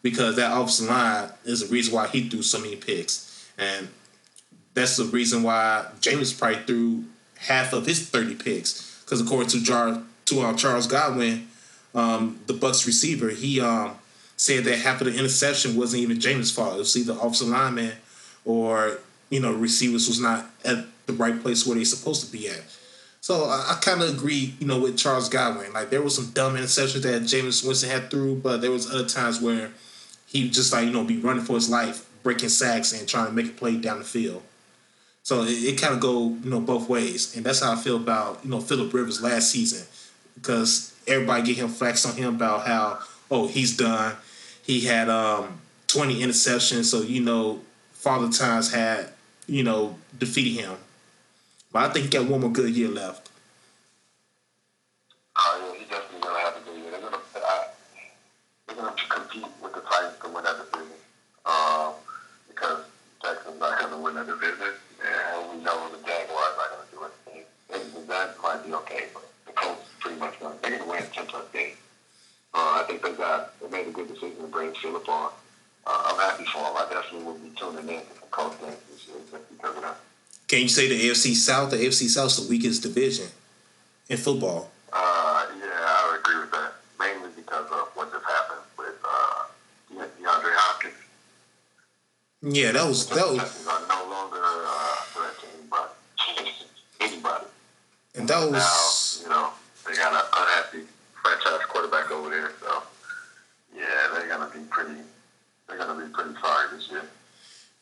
[0.02, 3.50] Because that offensive line is the reason why he threw so many picks.
[3.58, 3.90] And
[4.74, 7.04] that's the reason why James probably threw
[7.38, 9.02] half of his 30 picks.
[9.04, 11.50] Because according to Jar to uh, Charles Godwin,
[11.94, 13.98] um, the Bucks receiver, he um,
[14.38, 16.76] said that half of the interception wasn't even James' fault.
[16.76, 17.94] It was either offensive lineman
[18.46, 19.00] or
[19.34, 22.62] you know receivers was not at the right place where they're supposed to be at.
[23.20, 25.74] So I, I kind of agree, you know, with Charles Godwin.
[25.74, 29.08] Like there was some dumb interceptions that Jameis Winston had through, but there was other
[29.08, 29.72] times where
[30.28, 33.34] he just like you know be running for his life, breaking sacks and trying to
[33.34, 34.44] make a play down the field.
[35.24, 37.96] So it, it kind of go you know both ways, and that's how I feel
[37.96, 39.88] about you know Philip Rivers last season
[40.36, 43.00] because everybody get him flax on him about how
[43.32, 44.16] oh he's done.
[44.62, 47.62] He had um, twenty interceptions, so you know
[47.94, 49.13] Father Times had
[49.48, 50.78] you know defeated him.
[51.72, 53.30] But I think he got one more good year left.
[55.36, 56.92] Oh yeah, he definitely gonna have a good year.
[56.92, 57.68] They're gonna, I,
[58.68, 60.98] they're gonna compete with the Titans to win that division
[61.46, 61.94] um,
[62.48, 62.84] because
[63.64, 66.54] not gonna win that division and we know the Jaguars
[66.92, 68.08] to do anything.
[68.08, 71.78] That might be okay, but the Colts pretty much to, they're 10 plus games.
[73.62, 75.32] they made a good decision to bring Philip on.
[75.88, 76.76] Uh, I'm happy for him.
[76.76, 78.02] I definitely will be tuning in
[78.34, 79.98] to the games this year just because of that.
[80.48, 81.72] Can you say the AFC South?
[81.72, 83.28] The AFC South is the weakest division
[84.10, 84.72] in football.
[84.92, 86.74] Uh, yeah, I would agree with that.
[87.00, 89.46] Mainly because of what just happened with uh,
[89.92, 90.94] DeAndre Hopkins.
[92.44, 93.40] Yeah, that was that was.
[93.68, 96.52] Are no longer uh, threat to anybody.
[97.00, 97.46] anybody.
[98.16, 99.24] And that was.
[99.24, 99.50] Now, you know,
[99.88, 100.84] they got an unhappy
[101.22, 102.84] franchise quarterback over there, so
[103.76, 105.00] yeah, they're gonna be pretty.
[105.68, 107.04] They're gonna be pretty sorry this year.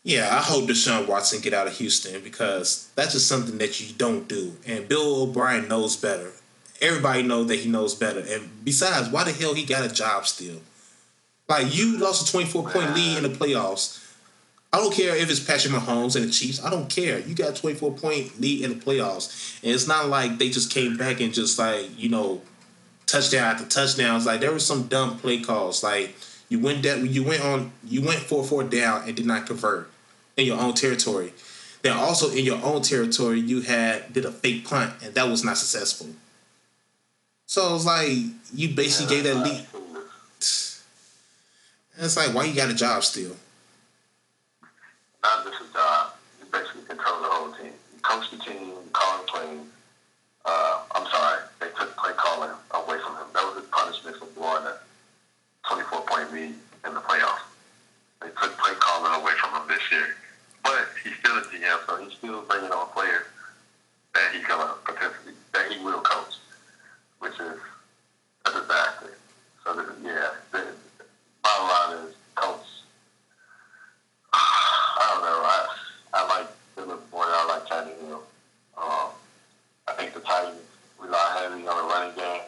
[0.04, 3.94] Yeah, I hope Deshaun Watson get out of Houston because that's just something that you
[3.94, 4.54] don't do.
[4.66, 6.32] And Bill O'Brien knows better.
[6.82, 8.24] Everybody knows that he knows better.
[8.28, 10.62] And besides, why the hell he got a job still?
[11.48, 14.02] Like you lost a twenty four point lead in the playoffs.
[14.74, 16.64] I don't care if it's Patrick Mahomes and the Chiefs.
[16.64, 17.20] I don't care.
[17.20, 19.62] You got a 24 point lead in the playoffs.
[19.64, 22.42] And it's not like they just came back and just like, you know,
[23.06, 24.26] touchdown after touchdowns.
[24.26, 25.84] Like there was some dumb play calls.
[25.84, 26.16] Like
[26.52, 29.90] you went that you went on you went 4-4 down and did not convert
[30.38, 31.34] in your own territory.
[31.82, 35.44] Then also in your own territory you had did a fake punt and that was
[35.44, 36.08] not successful.
[37.46, 38.12] So it's like
[38.54, 39.66] you basically gave that lead.
[41.98, 43.36] It's like why you got a job still?
[45.24, 46.14] not just a job.
[46.40, 47.74] You basically control the whole team.
[47.94, 49.60] You coach the team, call the plays.
[50.46, 53.28] Uh, I'm sorry, they took play calling away from him.
[53.34, 54.78] That was his punishment for blowing a
[55.70, 57.46] 24 point lead in the playoffs.
[58.22, 60.16] They took play calling away from him this year.
[60.64, 63.26] But he's still a GM, so he's still bringing on players
[64.14, 66.36] that he's going to potentially, that he will coach,
[67.20, 67.58] which is
[68.46, 69.18] a disaster.
[69.64, 70.66] So, this, yeah, the
[71.42, 72.66] bottom line is coach
[75.02, 75.42] I don't know.
[75.44, 75.68] I
[76.14, 78.22] I like Philip more than I like Tannehill.
[78.78, 79.10] Um,
[79.88, 80.62] I think the Titans
[81.00, 82.42] rely heavily on the running game,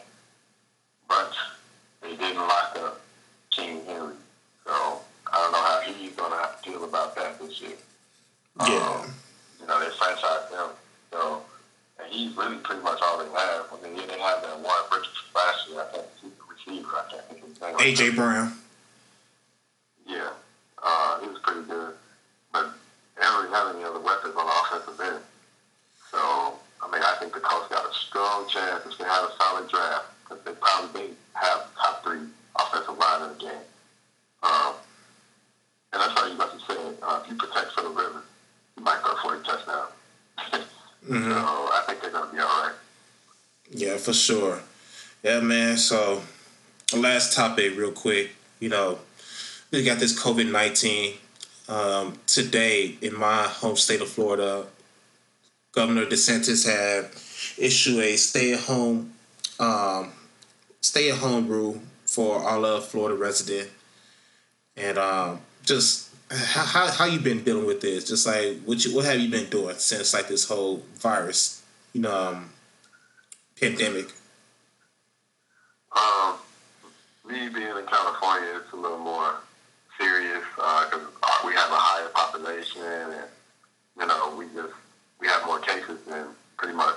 [1.08, 1.32] but
[2.02, 3.00] they didn't lock up
[3.50, 4.14] King Henry.
[4.64, 5.00] So
[5.32, 7.76] I don't know how he's going to feel about that this year.
[8.60, 9.02] Yeah.
[9.02, 9.14] Um,
[9.60, 10.70] you know, they franchised him.
[11.10, 11.42] So,
[11.98, 13.66] and he's really pretty much all they have.
[13.72, 15.80] I mean, yeah, they have that one Richard last year.
[15.80, 16.88] I think he's the receiver.
[16.94, 17.73] I can't think of his name.
[17.84, 18.52] AJ Brown.
[20.06, 20.30] Yeah.
[20.82, 21.92] Uh, he was pretty good.
[22.50, 22.72] But
[23.14, 25.22] they don't really have any other weapons on the offensive end.
[26.10, 26.18] So,
[26.80, 29.68] I mean, I think the Colts got a strong chance if they have a solid
[29.68, 30.06] draft.
[30.24, 32.24] Because they probably have top three
[32.58, 33.64] offensive line in the game.
[34.42, 34.74] Um,
[35.92, 38.22] and that's why you like you said, uh, if you protect for the river,
[38.78, 39.88] you might go for a touchdown.
[41.06, 41.32] Mm-hmm.
[41.32, 42.74] So I think they're going to be all right.
[43.70, 44.60] Yeah, for sure.
[45.22, 45.76] Yeah, man.
[45.76, 46.22] So,
[46.96, 48.30] last topic, real quick.
[48.60, 48.98] You know,
[49.70, 51.14] we got this COVID 19.
[51.66, 54.66] Um, today, in my home state of Florida,
[55.72, 57.10] Governor DeSantis had
[57.58, 59.12] issued a stay at home
[59.58, 60.12] um,
[60.80, 63.70] stay at home rule for all of Florida resident.
[64.76, 68.04] And um, just how, how how you been dealing with this?
[68.04, 71.62] Just like what you, what have you been doing since like this whole virus,
[71.92, 72.50] you know, um,
[73.60, 74.06] pandemic?
[75.96, 76.34] Um,
[77.26, 79.36] me being in California, it's a little more
[79.98, 83.14] serious because uh, we have a higher population, and
[83.98, 84.74] you know, we just
[85.20, 86.26] we have more cases than
[86.56, 86.96] pretty much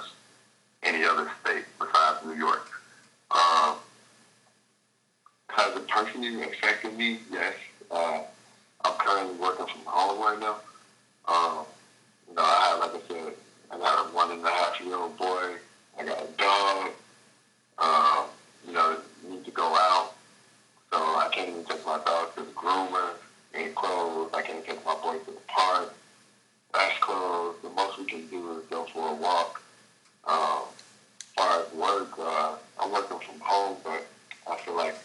[0.84, 2.70] any other state besides New York.
[3.32, 3.76] Um,
[5.50, 7.20] has it personally affected me?
[7.32, 7.54] Yes.
[7.90, 8.22] Uh,
[8.84, 10.58] I'm currently working from home right now.
[11.28, 11.66] Um,
[12.30, 13.34] you know, I have, like I said,
[13.72, 15.56] I got a one and a half year old boy.
[16.00, 16.92] I got a dog.
[17.80, 18.26] Um,
[18.66, 18.98] you know,
[19.30, 20.14] need to go out.
[20.92, 23.14] So I can't even take my dog to the groomer
[23.54, 24.32] and clothes.
[24.34, 25.94] I can't take my boy to the park.
[26.74, 27.62] That's closed.
[27.62, 29.62] The most we can do is go for a walk.
[30.26, 30.64] Um,
[31.20, 34.06] as far as work, uh, I'm working from home, but
[34.50, 34.96] I feel like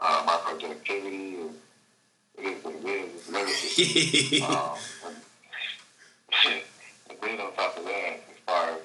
[0.00, 1.50] uh, my productivity is
[2.36, 3.14] it is what it is.
[3.14, 3.54] It's limited.
[4.42, 4.76] um,
[6.46, 6.62] and,
[7.10, 8.80] and then on top of that, as far as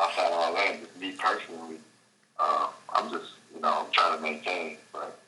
[0.00, 1.78] outside of all that, just me personally,
[2.38, 5.18] uh, I'm just, you know, I'm trying to maintain, but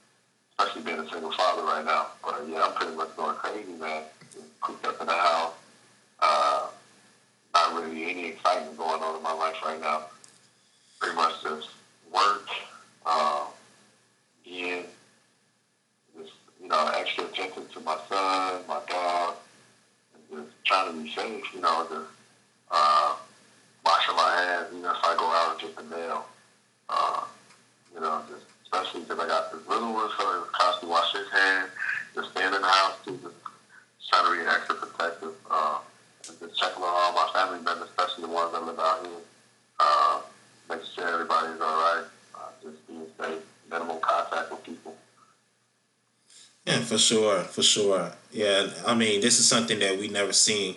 [0.58, 2.08] especially being a single father right now.
[2.22, 4.02] But yeah, I'm pretty much going crazy, man.
[4.32, 5.52] Just cooped up in the house.
[6.20, 6.66] Uh,
[7.54, 10.02] not really any excitement going on in my life right now.
[10.98, 11.68] Pretty much just
[12.12, 12.48] work,
[13.06, 13.46] uh,
[14.44, 14.84] being
[16.18, 19.36] just, you know, extra attention to my son, my dog,
[20.14, 22.10] and just trying to be safe, you know, just
[22.70, 23.14] uh,
[23.84, 26.26] washing my hands, you know, if I go out and get the mail.
[26.88, 27.24] Uh,
[27.94, 31.12] you know, just especially because I got this little one, so it was constantly wash
[31.12, 31.70] his hands,
[32.14, 33.34] just staying in the house, too, just
[34.08, 35.78] trying to be extra protective, uh,
[36.28, 39.20] and just checking on all my family members, especially the ones that live out here,
[39.80, 40.20] uh,
[40.68, 42.04] making sure everybody's all right,
[42.34, 44.94] uh, just being safe, minimal contact with people.
[46.66, 48.12] Yeah, for sure, for sure.
[48.32, 50.76] Yeah, I mean, this is something that we never seen,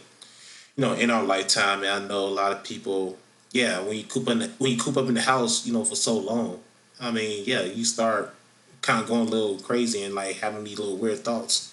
[0.76, 1.84] you know, in our lifetime.
[1.84, 3.18] And I know a lot of people.
[3.52, 5.84] Yeah, when you coop in the, when you coop up in the house, you know,
[5.84, 6.60] for so long,
[7.02, 8.34] I mean, yeah, you start
[8.82, 11.68] kind of going a little crazy and like having these little weird thoughts.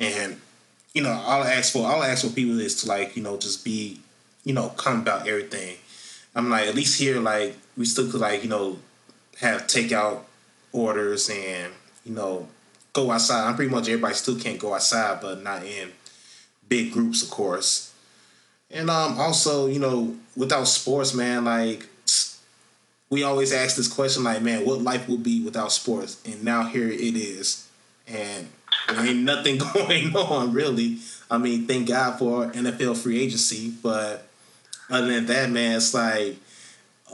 [0.00, 0.40] And
[0.94, 3.64] you know, I'll ask for I'll ask for people is to like you know just
[3.64, 4.00] be
[4.44, 5.76] you know calm about everything.
[6.34, 8.78] I'm like at least here like we still could like you know
[9.40, 10.22] have takeout
[10.72, 11.72] orders and
[12.04, 12.48] you know
[12.92, 13.48] go outside.
[13.48, 15.90] I'm pretty much everybody still can't go outside, but not in
[16.68, 17.92] big groups, of course.
[18.70, 21.86] And um, also, you know, without sports, man, like
[23.10, 26.20] we always ask this question, like, man, what life would be without sports?
[26.24, 27.68] And now here it is,
[28.08, 28.48] and
[28.88, 30.98] there ain't nothing going on really.
[31.30, 34.26] I mean, thank God for NFL free agency, but
[34.90, 36.36] other than that, man, it's like,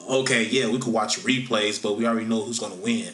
[0.09, 3.12] okay, yeah, we could watch replays, but we already know who's to win.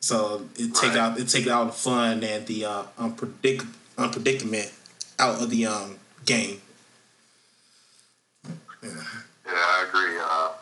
[0.00, 0.98] So it take right.
[0.98, 4.72] out it take out the fun and the uh, unpredict unpredictament
[5.18, 6.60] out of the um, game.
[8.82, 8.90] Yeah.
[9.44, 10.18] yeah, I agree.
[10.20, 10.52] Uh,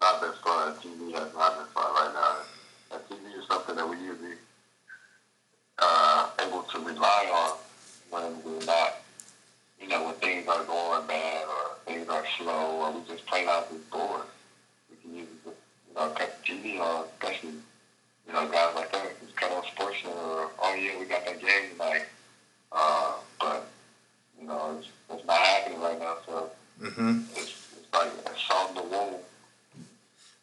[0.00, 0.74] not that fun.
[0.74, 2.96] TV has not been fun right now.
[2.96, 4.36] And TV is something that we usually
[5.78, 7.58] uh, able to rely on
[8.10, 9.02] when we're not,
[9.80, 13.48] you know, when things are going bad or things are slow or we just plain
[13.48, 14.22] out just bored.
[14.88, 17.54] We can use, you know, cut the TV on, especially
[18.30, 21.40] you know, guys like that just cut on sports or oh yeah, we got that
[21.40, 22.04] game tonight.
[22.70, 23.66] Uh, but
[24.40, 26.50] you know, it's, it's not happening right now, so
[26.80, 27.20] mm-hmm.
[27.32, 29.20] it's, it's like it's on the wall.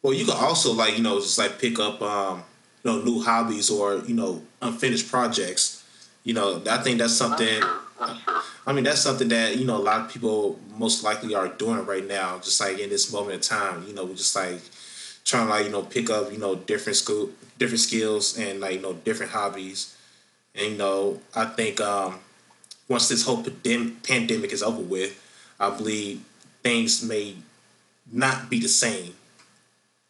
[0.02, 2.42] Well, you can also like you know just like pick up um,
[2.84, 5.84] you know new hobbies or you know unfinished projects.
[6.24, 7.46] You know, I think that's something.
[7.46, 7.80] That's true.
[8.00, 8.40] That's true.
[8.66, 11.86] I mean, that's something that you know a lot of people most likely are doing
[11.86, 12.38] right now.
[12.38, 14.60] Just like in this moment in time, you know, we just like
[15.28, 18.74] trying to like you know pick up you know different school different skills and like
[18.74, 19.94] you know different hobbies.
[20.54, 22.18] And you know i think um
[22.88, 25.12] once this whole pandemic is over with
[25.60, 26.24] i believe
[26.62, 27.36] things may
[28.10, 29.14] not be the same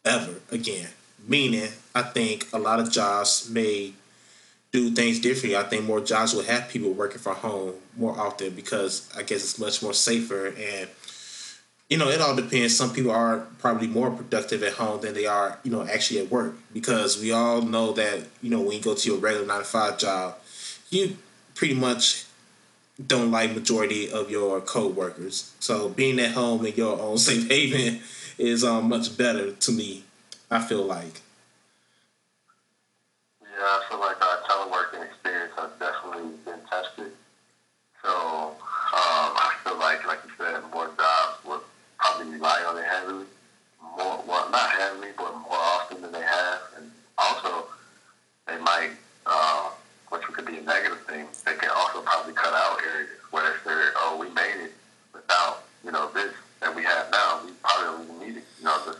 [0.05, 0.87] ever again.
[1.27, 3.93] Meaning i think a lot of jobs may
[4.71, 5.57] do things differently.
[5.57, 9.43] I think more jobs will have people working from home more often because i guess
[9.43, 10.87] it's much more safer and
[11.89, 12.77] you know, it all depends.
[12.77, 16.29] Some people are probably more productive at home than they are, you know, actually at
[16.29, 19.59] work because we all know that, you know, when you go to your regular nine
[19.59, 20.37] to five job,
[20.91, 21.17] you
[21.55, 22.25] pretty much
[23.05, 25.53] don't like majority of your co-workers.
[25.59, 28.01] So being at home in your own safe haven
[28.37, 30.03] is um, much better to me.
[30.51, 31.21] I feel like.
[33.41, 37.11] Yeah, I feel like our teleworking experience has definitely been tested.
[38.01, 38.55] So um,
[38.93, 41.61] I feel like, like you said, more jobs will
[41.99, 42.85] probably rely on it.
[42.85, 43.25] Heavily,
[43.97, 47.67] more well not heavily, but more often than they have, and also
[48.47, 48.91] they might,
[49.25, 49.69] uh,
[50.09, 51.27] which could be a negative thing.
[51.45, 54.73] They can also probably cut out areas where if they're oh we made it
[55.13, 58.47] without you know this that we have now, we probably don't even need it.
[58.59, 58.99] You know, just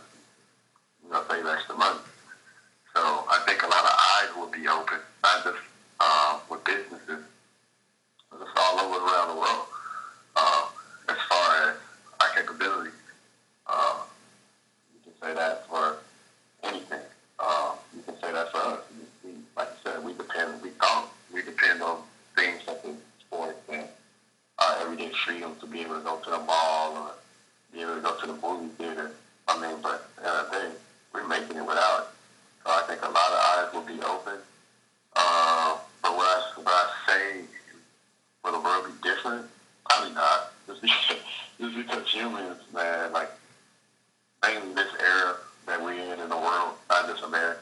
[1.04, 2.00] you know save extra money.
[2.94, 5.58] So I think a lot of eyes will be open, not just
[6.00, 7.24] uh, with businesses,
[8.36, 9.66] just all over around the world.
[10.36, 10.66] Uh,
[11.08, 11.76] as far as
[12.20, 12.90] our capability.
[13.66, 14.02] Uh,
[14.92, 15.98] you can say that for
[16.64, 17.00] anything.
[17.38, 18.80] Uh, you can say that for us.
[19.24, 20.62] We, like you said, we depend.
[20.62, 22.02] We thought we depend on
[22.36, 23.86] things such as sports and
[24.58, 27.10] our everyday freedom to be able to go to the mall or
[27.72, 29.12] be able to go to the movie theater.
[29.48, 30.74] I mean, but at the end of the day,
[31.14, 32.08] we're making it without it.
[32.64, 34.38] So I think a lot of eyes will be open.
[35.16, 37.40] Uh, but what I, what I say,
[38.44, 39.46] will the world be different?
[39.88, 40.52] Probably not.
[40.66, 41.16] Just because,
[41.60, 43.30] just because humans, man, like,
[44.42, 45.36] mainly this era
[45.66, 47.60] that we're in in the world, not just America,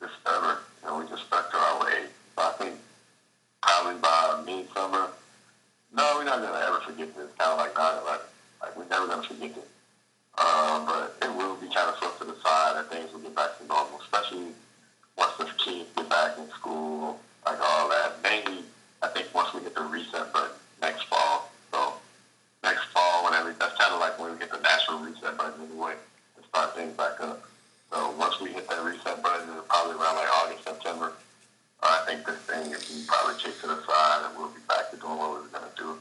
[0.00, 2.08] just ever, you know, we just stuck to our ways.
[2.36, 2.74] So I think
[3.62, 5.08] probably by midsummer,
[5.94, 7.30] no, we're not going to ever forget this.
[7.38, 8.20] Kind of like 9-11.
[8.62, 9.64] Like, we're never going to forget this.
[10.38, 13.34] Uh, but it will be kind of swept to the side and things will get
[13.34, 14.52] back to normal, especially
[15.18, 18.16] once the kids get back in school, like all that.
[18.22, 18.64] Mainly,
[19.02, 21.50] I think once we get the reset button next fall.
[21.70, 21.94] So
[22.62, 25.94] next fall, whenever that's kind of like when we get the natural reset button anyway
[26.36, 27.42] to start things back up.
[27.92, 31.12] So once we hit that reset button, it's probably around like August, September.
[31.82, 34.90] Uh, I think this thing is probably kicked to the side, and we'll be back
[34.90, 35.98] to doing what we were gonna do.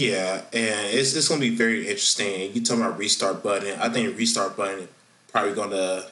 [0.00, 2.54] Yeah, and it's it's gonna be very interesting.
[2.54, 3.78] You talking about restart button?
[3.78, 4.88] I think restart button
[5.28, 6.04] probably gonna.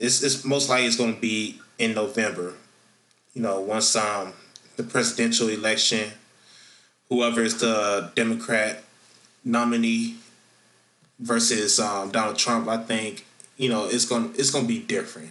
[0.00, 2.54] It's it's most likely it's gonna be in November.
[3.34, 4.32] You know, once um
[4.74, 6.10] the presidential election,
[7.08, 8.82] whoever is the Democrat
[9.44, 10.16] nominee
[11.20, 13.24] versus um, Donald Trump, I think
[13.56, 15.30] you know it's gonna it's to be different.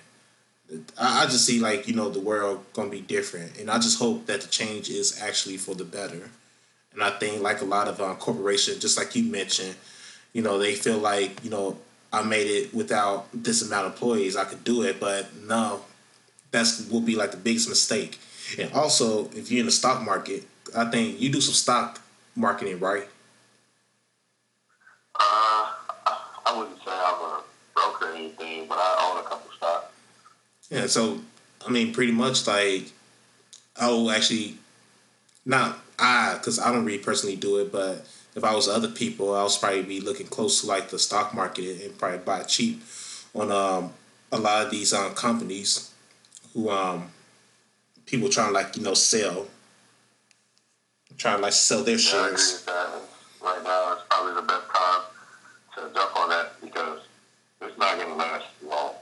[0.97, 3.99] I, I just see like you know the world gonna be different, and I just
[3.99, 6.29] hope that the change is actually for the better.
[6.93, 9.75] And I think like a lot of um, corporations, just like you mentioned,
[10.33, 11.77] you know they feel like you know
[12.11, 15.81] I made it without this amount of employees, I could do it, but no,
[16.51, 18.19] that's will be like the biggest mistake.
[18.59, 20.43] And also, if you're in the stock market,
[20.75, 21.99] I think you do some stock
[22.35, 23.07] marketing, right?
[25.15, 25.71] Uh,
[26.45, 29.87] I wouldn't say I'm a broker or anything, but I own a couple stocks.
[30.69, 31.19] Yeah, so
[31.65, 32.91] I mean, pretty much like
[33.79, 34.57] I will actually
[35.45, 39.33] not I because I don't really personally do it, but if I was other people,
[39.35, 42.81] I was probably be looking close to like the stock market and probably buy cheap
[43.35, 43.93] on um,
[44.31, 45.91] a lot of these um, companies
[46.53, 47.09] who um
[48.05, 49.47] people trying to like you know sell,
[51.17, 52.53] trying to like sell their Yeah, I agree shares.
[52.53, 52.89] with that.
[53.43, 55.01] Right now, it's probably the best time
[55.75, 56.99] to jump on that because
[57.61, 58.93] it's not going to last long.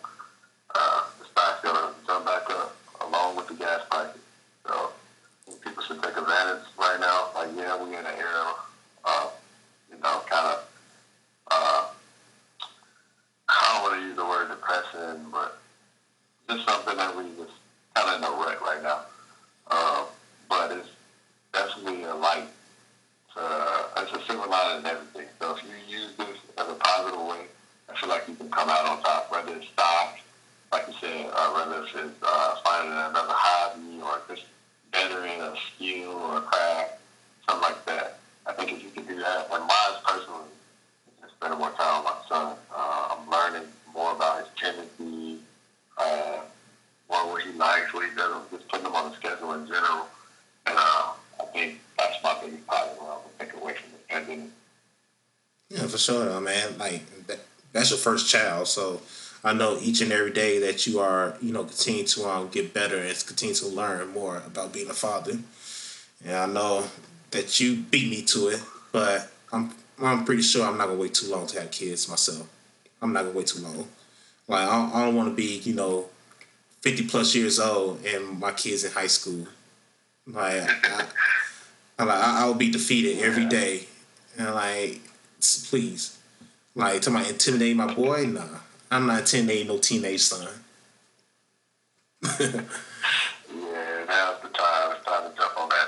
[0.73, 4.21] Uh, the stock's going to jump back up along with the gas prices.
[4.65, 4.89] So I
[5.45, 7.29] think people should take advantage right now.
[7.35, 8.53] Like, yeah, we're in an era
[9.05, 9.33] of,
[9.91, 10.63] you know, kind of,
[11.51, 11.85] uh,
[13.49, 15.59] I don't want to use the word depression, but
[16.49, 17.51] just something that we just
[17.93, 19.01] kind of in a wreck right now.
[19.69, 20.05] Um,
[20.49, 20.89] but it's
[21.53, 22.47] definitely a light
[23.35, 25.27] uh, it's a silver lining in everything.
[25.39, 27.45] So if you use this as a positive way,
[27.89, 29.31] I feel like you can come out on top.
[29.31, 30.19] Whether it's stock,
[30.71, 34.45] like you said, uh, whether it's uh, finding another hobby or just
[34.91, 36.99] bettering a skill or a craft,
[37.47, 38.19] something like that.
[38.45, 40.49] I think if you can do that, and mine personally,
[41.07, 42.55] is just spending more time with my son.
[42.75, 45.39] Uh, I'm learning more about his tendencies,
[45.97, 46.39] uh,
[47.09, 50.07] more what he likes, what he doesn't, just putting him on the schedule in general.
[50.65, 54.49] And uh, I think that's my biggest positive I would take away from the pandemic.
[55.69, 56.77] Yeah, for sure, man.
[56.77, 57.39] Like that,
[57.71, 57.99] that's your
[58.65, 59.01] child, so
[59.43, 62.73] I know each and every day that you are, you know, continue to um, get
[62.73, 65.39] better and continue to learn more about being a father.
[66.23, 66.85] And I know
[67.31, 71.13] that you beat me to it, but I'm I'm pretty sure I'm not gonna wait
[71.13, 72.47] too long to have kids myself.
[73.01, 73.87] I'm not gonna wait too long.
[74.47, 76.05] Like I don't, I don't want to be, you know,
[76.81, 79.47] fifty plus years old and my kids in high school.
[80.27, 81.05] Like I,
[81.97, 83.87] I, I, I will be defeated every day,
[84.37, 85.01] and like
[85.69, 86.17] please,
[86.75, 88.59] like to my intimidate my boy, nah,
[88.89, 90.47] I'm not intimidating no teenage son.
[93.53, 94.91] Yeah, now's the time.
[94.95, 95.87] It's time to jump on that.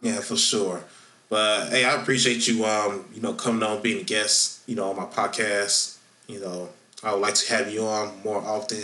[0.00, 0.82] Yeah, for sure.
[1.28, 4.90] But hey, I appreciate you um, you know, coming on being a guest, you know,
[4.90, 5.98] on my podcast.
[6.28, 6.68] You know,
[7.02, 8.82] I would like to have you on more often.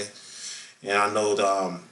[0.82, 1.84] And I know that um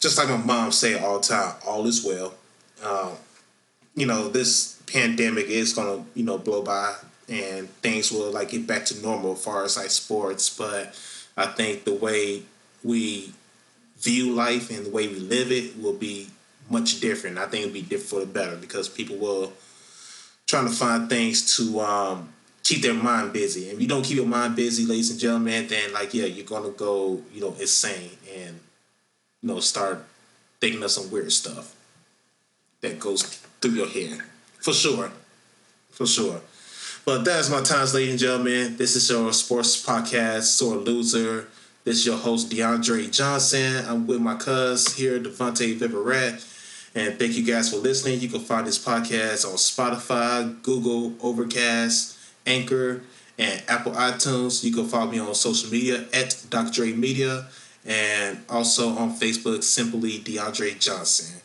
[0.00, 2.34] just like my mom say all the time, all is well.
[2.84, 3.12] Um,
[3.94, 6.94] you know, this pandemic is gonna, you know, blow by
[7.28, 10.56] and things will like get back to normal as far as like sports.
[10.56, 10.98] But
[11.36, 12.42] I think the way
[12.84, 13.32] we
[13.98, 16.28] view life and the way we live it will be
[16.68, 17.38] much different.
[17.38, 19.52] I think it'll be different for the better because people will
[20.46, 22.28] trying to find things to um,
[22.62, 23.68] keep their mind busy.
[23.68, 26.46] And if you don't keep your mind busy, ladies and gentlemen, then like yeah, you're
[26.46, 28.60] gonna go, you know, insane and
[29.42, 30.04] you know, start
[30.60, 31.74] thinking of some weird stuff
[32.80, 33.22] that goes
[33.60, 34.20] through your head.
[34.60, 35.10] For sure.
[35.90, 36.40] For sure.
[37.06, 38.76] But that's my times, ladies and gentlemen.
[38.76, 41.46] This is your sports podcast, Sore Loser.
[41.84, 43.84] This is your host, DeAndre Johnson.
[43.86, 46.44] I'm with my cuz here, Devontae Viverette.
[46.96, 48.18] And thank you guys for listening.
[48.18, 53.02] You can find this podcast on Spotify, Google, Overcast, Anchor,
[53.38, 54.64] and Apple iTunes.
[54.64, 56.86] You can follow me on social media at Dr.
[56.86, 57.46] Media
[57.84, 61.40] and also on Facebook, simply DeAndre Johnson.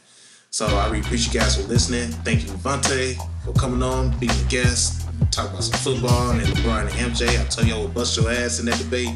[0.49, 2.09] So I really appreciate you guys for listening.
[2.25, 3.15] Thank you, Devontae,
[3.45, 5.01] for coming on, being a guest,
[5.32, 7.40] talk about some football and LeBron and MJ.
[7.40, 9.10] I tell y'all, we'll bust your ass in that debate,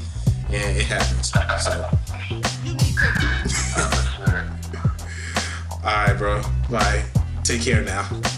[0.50, 1.32] and it happens.
[1.32, 1.90] So,
[5.84, 6.42] all right, bro.
[6.70, 7.04] Bye.
[7.44, 8.08] Take care now.
[8.12, 8.35] You